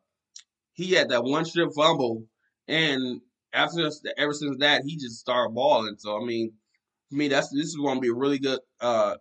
he 0.74 0.92
had 0.94 1.10
that 1.10 1.24
one 1.24 1.46
strip 1.46 1.72
fumble, 1.76 2.24
and 2.68 3.20
after 3.52 3.90
ever 4.18 4.34
since 4.34 4.58
that, 4.60 4.84
he 4.86 4.96
just 4.96 5.20
started 5.20 5.54
balling. 5.54 5.96
So 6.00 6.20
I 6.20 6.26
mean, 6.26 6.54
for 7.10 7.18
me, 7.18 7.28
that's 7.28 7.50
this 7.50 7.66
is 7.68 7.76
to 7.76 8.00
be 8.00 8.08
a 8.08 8.14
really 8.14 8.40
good 8.40 8.60
uh, 8.80 9.16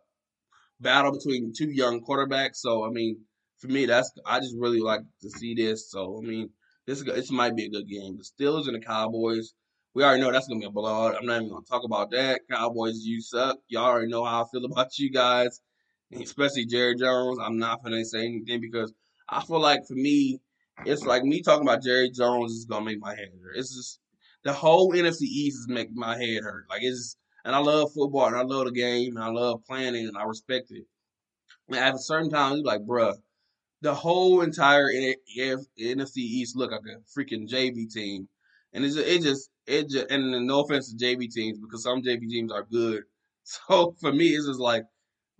battle 0.81 1.13
between 1.13 1.53
two 1.57 1.71
young 1.71 2.01
quarterbacks. 2.05 2.57
So 2.57 2.85
I 2.85 2.91
mean, 2.91 3.19
for 3.59 3.67
me, 3.67 3.87
that's 3.87 4.13
I 4.25 4.39
just 4.39 4.55
really 4.57 4.81
like 4.81 5.03
to 5.23 5.31
see 5.31 5.55
this. 5.55 5.91
So 5.91 6.21
I 6.23 6.27
mean, 6.27 6.51
this 6.87 7.03
this 7.03 7.31
might 7.33 7.57
be 7.57 7.67
a 7.67 7.71
good 7.71 7.89
game. 7.89 8.17
The 8.17 8.45
Steelers 8.45 8.69
and 8.69 8.77
the 8.77 8.87
Cowboys. 8.87 9.53
We 9.95 10.03
already 10.03 10.23
know 10.23 10.33
that's 10.33 10.49
gonna 10.49 10.61
be 10.61 10.67
a 10.67 10.71
blowout. 10.71 11.17
I'm 11.17 11.27
not 11.27 11.37
even 11.37 11.51
gonna 11.51 11.65
talk 11.67 11.85
about 11.85 12.11
that. 12.13 12.41
Cowboys, 12.51 13.05
you 13.05 13.21
suck. 13.21 13.59
Y'all 13.69 13.85
already 13.85 14.09
know 14.09 14.25
how 14.25 14.45
I 14.45 14.49
feel 14.49 14.65
about 14.65 14.99
you 14.99 15.11
guys, 15.11 15.61
especially 16.19 16.65
Jerry 16.65 16.97
Jones. 16.97 17.39
I'm 17.43 17.59
not 17.59 17.83
gonna 17.85 18.05
say 18.05 18.25
anything 18.25 18.61
because 18.61 18.93
I 19.29 19.45
feel 19.45 19.61
like 19.61 19.87
for 19.87 19.95
me, 19.95 20.41
it's 20.87 21.05
like 21.05 21.25
me 21.25 21.43
talking 21.43 21.67
about 21.67 21.83
Jerry 21.83 22.11
Jones 22.11 22.53
is 22.53 22.65
gonna 22.65 22.87
make 22.87 23.01
my 23.01 23.15
head 23.15 23.29
hurt. 23.43 23.57
It's 23.57 23.75
just 23.75 24.01
the 24.45 24.53
whole 24.53 24.93
NFC 24.93 25.23
East 25.23 25.59
is 25.59 25.69
making 25.69 25.95
my 25.95 26.17
head 26.17 26.43
hurt. 26.43 26.65
Like 26.71 26.83
it's 26.83 27.17
and 27.45 27.55
I 27.55 27.59
love 27.59 27.93
football 27.93 28.27
and 28.27 28.37
I 28.37 28.43
love 28.43 28.65
the 28.65 28.73
game 28.73 29.17
and 29.17 29.25
I 29.25 29.29
love 29.29 29.63
planning 29.67 30.09
and 30.09 30.17
I 30.17 30.23
respect 30.25 30.71
it. 30.71 30.87
And 31.69 31.77
at 31.77 31.95
a 31.95 31.99
certain 31.99 32.31
time, 32.31 32.57
you're 32.57 32.65
like, 32.65 32.81
bruh, 32.81 33.15
the 33.83 33.95
whole 33.95 34.41
entire 34.41 34.89
NFC 34.91 36.17
East 36.17 36.57
look 36.57 36.71
like 36.71 36.81
a 36.81 37.19
freaking 37.19 37.49
JV 37.49 37.93
team, 37.93 38.29
and 38.73 38.85
it 38.85 39.23
just 39.23 39.51
it 39.67 39.89
just 39.89 40.11
and 40.11 40.47
no 40.47 40.61
offense 40.61 40.93
to 40.93 41.05
JV 41.05 41.31
teams 41.31 41.59
because 41.59 41.83
some 41.83 42.03
JV 42.03 42.29
teams 42.29 42.53
are 42.53 42.67
good. 42.71 43.05
So 43.45 43.97
for 44.01 44.13
me, 44.13 44.29
it's 44.29 44.47
just 44.47 44.61
like 44.61 44.85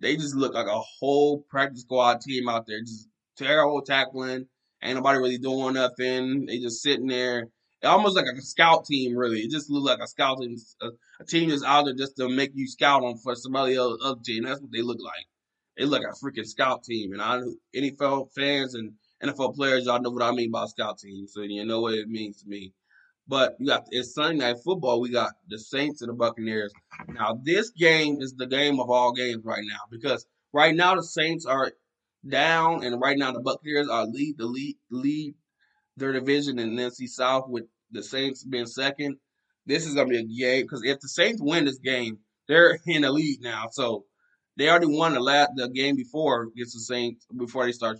they 0.01 0.17
just 0.17 0.35
look 0.35 0.53
like 0.53 0.67
a 0.67 0.81
whole 0.99 1.45
practice 1.49 1.83
squad 1.83 2.19
team 2.19 2.49
out 2.49 2.67
there, 2.67 2.81
just 2.81 3.07
terrible 3.37 3.81
tackling. 3.81 4.45
Ain't 4.83 4.95
nobody 4.95 5.19
really 5.19 5.37
doing 5.37 5.75
nothing. 5.75 6.45
They 6.45 6.59
just 6.59 6.81
sitting 6.81 7.07
there 7.07 7.47
almost 7.83 8.15
like 8.15 8.25
a 8.25 8.41
scout 8.41 8.85
team. 8.85 9.15
Really, 9.15 9.41
it 9.41 9.51
just 9.51 9.69
looks 9.69 9.85
like 9.85 9.99
a 9.99 10.07
scouting 10.07 10.57
a, 10.81 10.89
a 11.19 11.25
team 11.25 11.49
that's 11.49 11.63
out 11.63 11.85
there 11.85 11.93
just 11.93 12.17
to 12.17 12.29
make 12.29 12.51
you 12.53 12.67
scout 12.67 13.03
on 13.03 13.17
for 13.17 13.35
somebody 13.35 13.75
else 13.75 13.99
other 14.03 14.19
team. 14.23 14.43
That's 14.43 14.61
what 14.61 14.71
they 14.71 14.81
look 14.81 14.99
like. 15.01 15.25
They 15.77 15.85
look 15.85 16.03
like 16.03 16.13
a 16.13 16.25
freaking 16.25 16.47
scout 16.47 16.83
team. 16.83 17.13
And 17.13 17.21
I, 17.21 17.41
NFL 17.75 18.33
fans 18.35 18.75
and 18.75 18.93
NFL 19.23 19.55
players, 19.55 19.85
y'all 19.85 20.01
know 20.01 20.11
what 20.11 20.23
I 20.23 20.31
mean 20.31 20.51
by 20.51 20.65
scout 20.65 20.99
team. 20.99 21.27
So 21.27 21.41
you 21.41 21.65
know 21.65 21.81
what 21.81 21.93
it 21.93 22.07
means 22.07 22.41
to 22.41 22.47
me. 22.47 22.73
But 23.27 23.55
you 23.59 23.67
got 23.67 23.87
it's 23.91 24.13
Sunday 24.13 24.37
night 24.37 24.57
football. 24.63 24.99
We 24.99 25.09
got 25.09 25.33
the 25.47 25.57
Saints 25.57 26.01
and 26.01 26.09
the 26.09 26.13
Buccaneers. 26.13 26.73
Now 27.07 27.39
this 27.41 27.69
game 27.69 28.21
is 28.21 28.33
the 28.33 28.47
game 28.47 28.79
of 28.79 28.89
all 28.89 29.13
games 29.13 29.45
right 29.45 29.63
now 29.63 29.79
because 29.89 30.25
right 30.51 30.75
now 30.75 30.95
the 30.95 31.03
Saints 31.03 31.45
are 31.45 31.71
down, 32.27 32.83
and 32.83 32.99
right 33.01 33.17
now 33.17 33.31
the 33.31 33.41
Buccaneers 33.41 33.87
are 33.89 34.05
lead 34.05 34.37
the 34.37 34.45
lead 34.45 34.75
lead 34.91 35.35
their 35.95 36.11
division 36.11 36.59
in 36.59 36.71
NFC 36.71 37.07
South 37.07 37.47
with 37.47 37.65
the 37.91 38.03
Saints 38.03 38.43
being 38.43 38.65
second. 38.65 39.17
This 39.65 39.85
is 39.85 39.95
gonna 39.95 40.09
be 40.09 40.17
a 40.17 40.23
game 40.23 40.63
because 40.63 40.83
if 40.83 40.99
the 40.99 41.07
Saints 41.07 41.41
win 41.41 41.65
this 41.65 41.79
game, 41.79 42.19
they're 42.47 42.77
in 42.87 43.03
the 43.03 43.11
lead 43.11 43.39
now. 43.41 43.67
So 43.71 44.05
they 44.57 44.69
already 44.69 44.87
won 44.87 45.13
the 45.13 45.21
last 45.21 45.51
the 45.55 45.69
game 45.69 45.95
before 45.95 46.49
against 46.53 46.73
the 46.73 46.81
Saints 46.81 47.25
before 47.37 47.65
they 47.65 47.71
start 47.71 47.99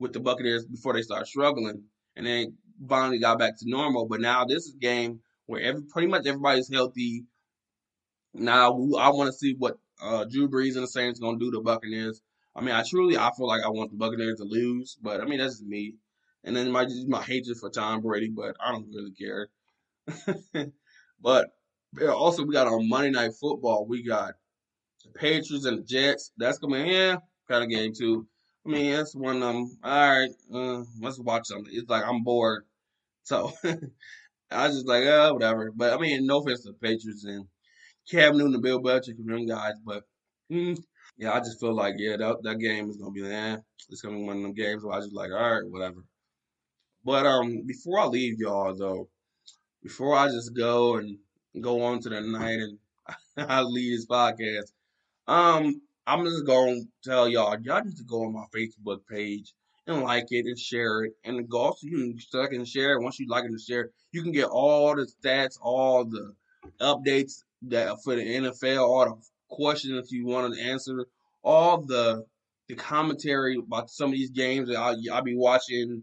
with 0.00 0.12
the 0.12 0.20
Buccaneers 0.20 0.64
before 0.66 0.94
they 0.94 1.02
start 1.02 1.28
struggling, 1.28 1.84
and 2.16 2.26
then 2.26 2.56
finally 2.88 3.18
got 3.18 3.38
back 3.38 3.58
to 3.58 3.68
normal. 3.68 4.06
But 4.06 4.20
now 4.20 4.44
this 4.44 4.66
is 4.66 4.74
game 4.74 5.20
where 5.46 5.60
every 5.60 5.82
pretty 5.82 6.08
much 6.08 6.26
everybody's 6.26 6.72
healthy. 6.72 7.24
Now 8.32 8.70
I 8.98 9.10
want 9.10 9.28
to 9.28 9.32
see 9.32 9.54
what 9.58 9.78
uh, 10.02 10.24
Drew 10.24 10.48
Brees 10.48 10.74
and 10.74 10.84
the 10.84 10.88
Saints 10.88 11.20
gonna 11.20 11.38
do 11.38 11.50
to 11.52 11.60
Buccaneers. 11.60 12.20
I 12.56 12.60
mean, 12.60 12.74
I 12.74 12.84
truly 12.88 13.16
I 13.16 13.30
feel 13.36 13.46
like 13.46 13.62
I 13.64 13.68
want 13.68 13.90
the 13.90 13.96
Buccaneers 13.96 14.38
to 14.38 14.44
lose, 14.44 14.96
but 15.00 15.20
I 15.20 15.24
mean 15.24 15.38
that's 15.38 15.54
just 15.54 15.66
me. 15.66 15.94
And 16.44 16.54
then 16.54 16.70
my 16.70 16.86
my 17.08 17.22
hatred 17.22 17.56
for 17.58 17.70
Tom 17.70 18.00
Brady, 18.00 18.30
but 18.30 18.56
I 18.64 18.72
don't 18.72 18.88
really 18.92 19.12
care. 19.12 19.48
but 21.20 21.48
yeah, 21.98 22.08
also 22.08 22.44
we 22.44 22.52
got 22.52 22.66
on 22.66 22.88
Monday 22.88 23.10
Night 23.10 23.32
Football, 23.40 23.86
we 23.86 24.02
got 24.02 24.34
the 25.04 25.18
Patriots 25.18 25.64
and 25.64 25.78
the 25.78 25.82
Jets. 25.82 26.32
That's 26.36 26.58
gonna 26.58 26.84
be 26.84 26.90
yeah, 26.90 27.16
kind 27.48 27.64
of 27.64 27.70
game 27.70 27.92
too. 27.96 28.26
I 28.66 28.70
mean, 28.70 28.92
that's 28.92 29.14
one 29.14 29.36
of 29.36 29.54
them. 29.54 29.78
All 29.82 30.10
right, 30.10 30.30
uh, 30.52 30.84
let's 31.00 31.18
watch 31.18 31.46
something. 31.46 31.72
It's 31.74 31.88
like 31.88 32.04
I'm 32.04 32.22
bored, 32.24 32.64
so 33.22 33.52
I 34.50 34.66
was 34.68 34.76
just 34.76 34.86
like, 34.86 35.04
oh, 35.04 35.34
whatever. 35.34 35.70
But 35.74 35.92
I 35.92 35.98
mean, 35.98 36.26
no 36.26 36.38
offense 36.38 36.62
to 36.62 36.68
the 36.72 36.74
Patriots 36.74 37.24
and 37.24 37.46
Cam 38.10 38.36
Newton 38.38 38.54
and 38.54 38.62
Bill 38.62 38.82
Belichick 38.82 39.18
and 39.18 39.28
them 39.28 39.46
guys, 39.46 39.74
but 39.84 40.04
mm, 40.50 40.78
yeah, 41.18 41.32
I 41.32 41.40
just 41.40 41.60
feel 41.60 41.74
like 41.74 41.94
yeah, 41.98 42.16
that 42.16 42.42
that 42.42 42.58
game 42.58 42.90
is 42.90 42.96
gonna 42.96 43.12
be 43.12 43.26
eh, 43.26 43.56
it's 43.90 44.02
gonna 44.02 44.16
be 44.16 44.22
one 44.24 44.36
of 44.38 44.42
them 44.42 44.54
games 44.54 44.84
where 44.84 44.96
I 44.96 45.00
just 45.00 45.12
like, 45.14 45.30
all 45.32 45.54
right, 45.54 45.70
whatever. 45.70 46.04
But 47.04 47.26
um, 47.26 47.62
before 47.66 48.00
I 48.00 48.06
leave 48.06 48.38
y'all 48.40 48.74
though, 48.74 49.08
before 49.82 50.16
I 50.16 50.28
just 50.28 50.54
go 50.56 50.96
and 50.96 51.18
go 51.60 51.82
on 51.82 52.00
to 52.00 52.08
the 52.08 52.20
night 52.20 52.60
and 52.60 52.78
I 53.36 53.62
leave 53.62 53.96
this 53.98 54.06
podcast, 54.06 54.72
um, 55.28 55.80
I'm 56.06 56.24
just 56.24 56.46
gonna 56.46 56.80
tell 57.02 57.28
y'all, 57.28 57.58
y'all 57.60 57.84
need 57.84 57.96
to 57.96 58.04
go 58.04 58.24
on 58.24 58.32
my 58.32 58.44
Facebook 58.54 59.00
page 59.10 59.52
and 59.86 60.02
like 60.02 60.26
it 60.30 60.46
and 60.46 60.58
share 60.58 61.04
it. 61.04 61.12
And 61.24 61.48
go 61.48 61.58
also 61.58 61.86
you 61.86 62.16
can 62.32 62.40
like 62.40 62.52
and 62.52 62.68
share 62.68 62.94
it. 62.94 63.02
Once 63.02 63.18
you 63.18 63.26
like 63.28 63.44
and 63.44 63.60
share, 63.60 63.90
you 64.12 64.22
can 64.22 64.32
get 64.32 64.46
all 64.46 64.94
the 64.94 65.06
stats, 65.06 65.58
all 65.60 66.04
the 66.04 66.34
updates 66.80 67.42
that 67.62 67.96
for 68.02 68.16
the 68.16 68.22
NFL, 68.22 68.80
all 68.80 69.04
the 69.04 69.22
questions 69.48 70.10
you 70.10 70.26
want 70.26 70.54
to 70.54 70.60
answer, 70.60 71.06
all 71.42 71.82
the 71.82 72.24
the 72.68 72.74
commentary 72.74 73.56
about 73.56 73.90
some 73.90 74.08
of 74.08 74.14
these 74.14 74.30
games 74.30 74.68
that 74.68 74.78
I'll, 74.78 74.96
I'll 75.12 75.22
be 75.22 75.36
watching 75.36 76.02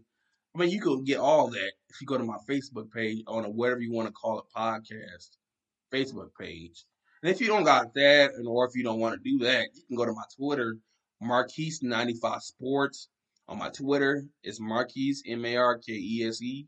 I 0.54 0.58
mean, 0.58 0.70
you 0.70 0.80
can 0.80 1.02
get 1.04 1.18
all 1.18 1.48
that 1.48 1.72
if 1.88 2.00
you 2.00 2.06
go 2.06 2.18
to 2.18 2.24
my 2.24 2.36
Facebook 2.48 2.90
page 2.92 3.22
on 3.26 3.44
a 3.44 3.50
whatever 3.50 3.80
you 3.80 3.90
want 3.90 4.08
to 4.08 4.12
call 4.12 4.38
it 4.38 4.44
podcast 4.54 5.30
Facebook 5.90 6.28
page. 6.38 6.84
And 7.22 7.30
if 7.30 7.40
you 7.40 7.46
don't 7.46 7.64
got 7.64 7.94
that, 7.94 8.32
and 8.34 8.48
or 8.48 8.66
if 8.66 8.74
you 8.74 8.82
don't 8.82 8.98
want 8.98 9.14
to 9.14 9.30
do 9.30 9.44
that, 9.44 9.68
you 9.74 9.82
can 9.86 9.96
go 9.96 10.04
to 10.04 10.12
my 10.12 10.24
Twitter, 10.36 10.76
Marquise95 11.22 12.40
Sports. 12.40 13.08
On 13.48 13.58
my 13.58 13.70
Twitter, 13.70 14.24
it's 14.42 14.60
Marquise 14.60 15.22
M 15.26 15.44
A 15.44 15.56
R 15.56 15.78
K 15.78 15.92
E 15.92 16.24
S 16.26 16.40
E 16.42 16.66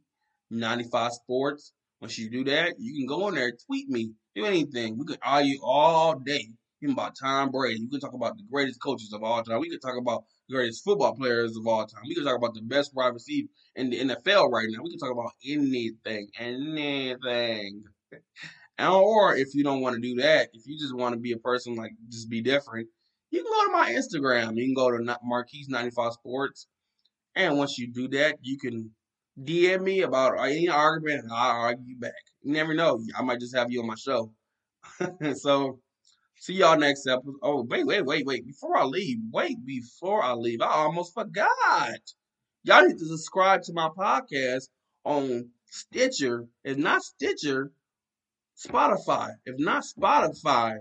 95 0.51 1.13
Sports. 1.13 1.73
Once 2.01 2.19
you 2.19 2.31
do 2.31 2.45
that, 2.45 2.75
you 2.79 2.95
can 2.95 3.07
go 3.07 3.29
in 3.29 3.35
there, 3.35 3.53
tweet 3.67 3.89
me, 3.89 4.13
do 4.35 4.45
anything. 4.45 4.99
We 4.99 5.07
could 5.07 5.19
argue 5.25 5.59
all 5.63 6.19
day. 6.19 6.51
Even 6.83 6.93
about 6.93 7.17
Tom 7.19 7.51
Brady. 7.51 7.81
We 7.81 7.89
can 7.89 8.01
talk 8.01 8.13
about 8.13 8.37
the 8.37 8.45
greatest 8.51 8.83
coaches 8.83 9.13
of 9.15 9.23
all 9.23 9.43
time. 9.43 9.61
We 9.61 9.71
could 9.71 9.81
talk 9.81 9.97
about 9.97 10.25
the 10.49 10.57
greatest 10.57 10.85
football 10.85 11.15
players 11.15 11.57
of 11.57 11.67
all 11.67 11.87
time. 11.87 12.03
We 12.07 12.15
could 12.15 12.25
talk 12.25 12.37
about 12.37 12.53
the 12.55 12.61
best 12.61 12.95
wide 12.95 13.15
receiver 13.15 13.49
in 13.77 13.89
the 13.89 14.01
NFL 14.01 14.51
right 14.51 14.67
now. 14.69 14.83
We 14.83 14.91
can 14.91 14.99
talk 14.99 15.13
about 15.13 15.33
anything, 15.45 16.29
anything. 16.39 17.85
or 18.79 19.37
if 19.37 19.55
you 19.55 19.63
don't 19.63 19.81
want 19.81 19.95
to 19.95 20.01
do 20.01 20.21
that, 20.23 20.49
if 20.53 20.67
you 20.67 20.79
just 20.79 20.95
want 20.95 21.15
to 21.15 21.21
be 21.21 21.33
a 21.33 21.39
person 21.39 21.77
like 21.77 21.93
just 22.11 22.29
be 22.29 22.41
different, 22.41 22.89
you 23.31 23.43
can 23.43 23.53
go 23.53 23.67
to 23.67 23.73
my 23.73 23.93
Instagram. 23.93 24.57
You 24.57 24.65
can 24.65 24.75
go 24.75 24.91
to 24.91 25.19
Marquise 25.23 25.69
ninety 25.69 25.91
five 25.91 26.13
Sports, 26.13 26.67
and 27.35 27.59
once 27.59 27.79
you 27.79 27.93
do 27.93 28.09
that, 28.09 28.39
you 28.43 28.59
can 28.59 28.91
DM 29.43 29.83
me 29.83 30.03
about 30.03 30.39
any 30.39 30.69
argument, 30.69 31.25
and 31.25 31.33
I'll 31.33 31.61
argue 31.63 31.99
back. 31.99 32.13
You 32.43 32.53
never 32.53 32.75
know. 32.75 33.01
I 33.17 33.23
might 33.23 33.41
just 33.41 33.57
have 33.57 33.71
you 33.71 33.81
on 33.81 33.87
my 33.87 33.97
show. 33.97 34.33
so, 35.35 35.81
see 36.37 36.55
y'all 36.55 36.79
next 36.79 37.07
episode. 37.07 37.35
Oh, 37.43 37.67
wait, 37.69 37.87
wait, 37.87 38.05
wait, 38.05 38.27
wait. 38.27 38.47
Before 38.47 38.77
I 38.77 38.85
leave, 38.85 39.19
wait, 39.33 39.65
before 39.65 40.23
I 40.23 40.35
leave, 40.35 40.61
I 40.61 40.69
almost 40.69 41.15
forgot. 41.15 41.99
Y'all 42.63 42.87
need 42.87 42.99
to 42.99 43.07
subscribe 43.07 43.63
to 43.63 43.73
my 43.73 43.89
podcast 43.89 44.69
on 45.05 45.51
Stitcher. 45.67 46.47
If 46.63 46.77
not 46.79 47.03
Stitcher, 47.03 47.73
Spotify. 48.57 49.33
If 49.45 49.59
not 49.59 49.85
Spotify, 49.85 50.79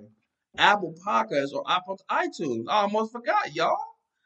Apple 0.57 0.95
Podcasts 1.05 1.53
or 1.53 1.63
Apple 1.69 1.99
iTunes. 2.09 2.65
I 2.69 2.81
almost 2.81 3.11
forgot, 3.11 3.55
y'all. 3.55 3.77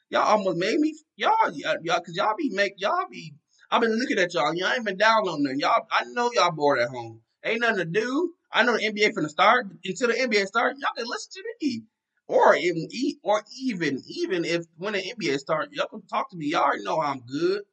Y'all 0.10 0.24
almost 0.24 0.58
made 0.58 0.80
me 0.80 0.94
y'all 1.18 1.34
uh, 1.44 1.76
y'all 1.84 2.00
cause 2.00 2.16
y'all 2.16 2.36
be 2.38 2.50
make 2.50 2.74
y'all 2.78 3.08
be 3.10 3.34
I've 3.70 3.82
been 3.82 3.98
looking 3.98 4.18
at 4.20 4.34
y'all. 4.34 4.54
Y'all 4.54 4.72
ain't 4.72 4.86
been 4.86 4.98
downloading 4.98 5.44
nothing. 5.44 5.60
Y'all 5.60 5.86
I 5.92 6.04
know 6.06 6.32
y'all 6.34 6.52
bored 6.52 6.80
at 6.80 6.90
home. 6.90 7.22
Ain't 7.44 7.62
nothing 7.62 7.78
to 7.78 7.86
do. 7.86 8.34
I 8.52 8.64
know 8.64 8.78
the 8.78 8.84
NBA 8.84 9.14
from 9.14 9.24
the 9.24 9.30
start. 9.30 9.68
Until 9.84 10.08
the 10.08 10.14
NBA 10.14 10.48
start, 10.48 10.76
y'all 10.80 10.92
can 10.96 11.06
listen 11.08 11.32
to 11.34 11.44
me. 11.62 11.84
Or 12.28 12.56
even 12.56 12.88
or 13.22 13.44
even 13.62 14.02
even 14.08 14.46
if 14.46 14.66
when 14.78 14.94
the 14.94 15.02
NBA 15.02 15.38
start, 15.40 15.70
y'all 15.72 15.88
can 15.88 16.06
talk 16.08 16.30
to 16.32 16.38
me. 16.38 16.48
Y'all 16.48 16.64
already 16.64 16.84
know 16.84 17.02
I'm 17.02 17.20
good. 17.20 17.64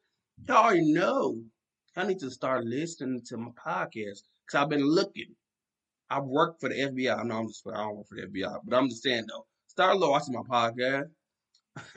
Y'all 0.48 0.64
already 0.64 0.92
know. 0.92 1.42
I 1.96 2.04
need 2.04 2.18
to 2.20 2.30
start 2.30 2.64
listening 2.64 3.22
to 3.26 3.36
my 3.36 3.50
podcast. 3.50 4.22
Cause 4.50 4.62
I've 4.62 4.68
been 4.68 4.84
looking. 4.84 5.34
I 6.14 6.20
work 6.20 6.60
for 6.60 6.68
the 6.68 6.76
FBI. 6.76 7.24
No, 7.26 7.38
I'm 7.38 7.48
just 7.48 7.66
I 7.66 7.76
don't 7.78 7.96
work 7.96 8.06
for 8.08 8.14
the 8.14 8.26
FBI, 8.28 8.60
but 8.64 8.76
I'm 8.76 8.88
just 8.88 9.02
saying 9.02 9.24
though. 9.28 9.46
Start 9.66 9.98
watching 9.98 10.34
my 10.34 10.42
podcast. 10.42 11.08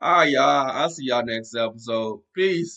All 0.00 0.12
right, 0.12 0.30
y'all. 0.30 0.70
I'll 0.70 0.88
see 0.88 1.04
y'all 1.06 1.24
next 1.24 1.54
episode. 1.54 2.20
Peace. 2.34 2.76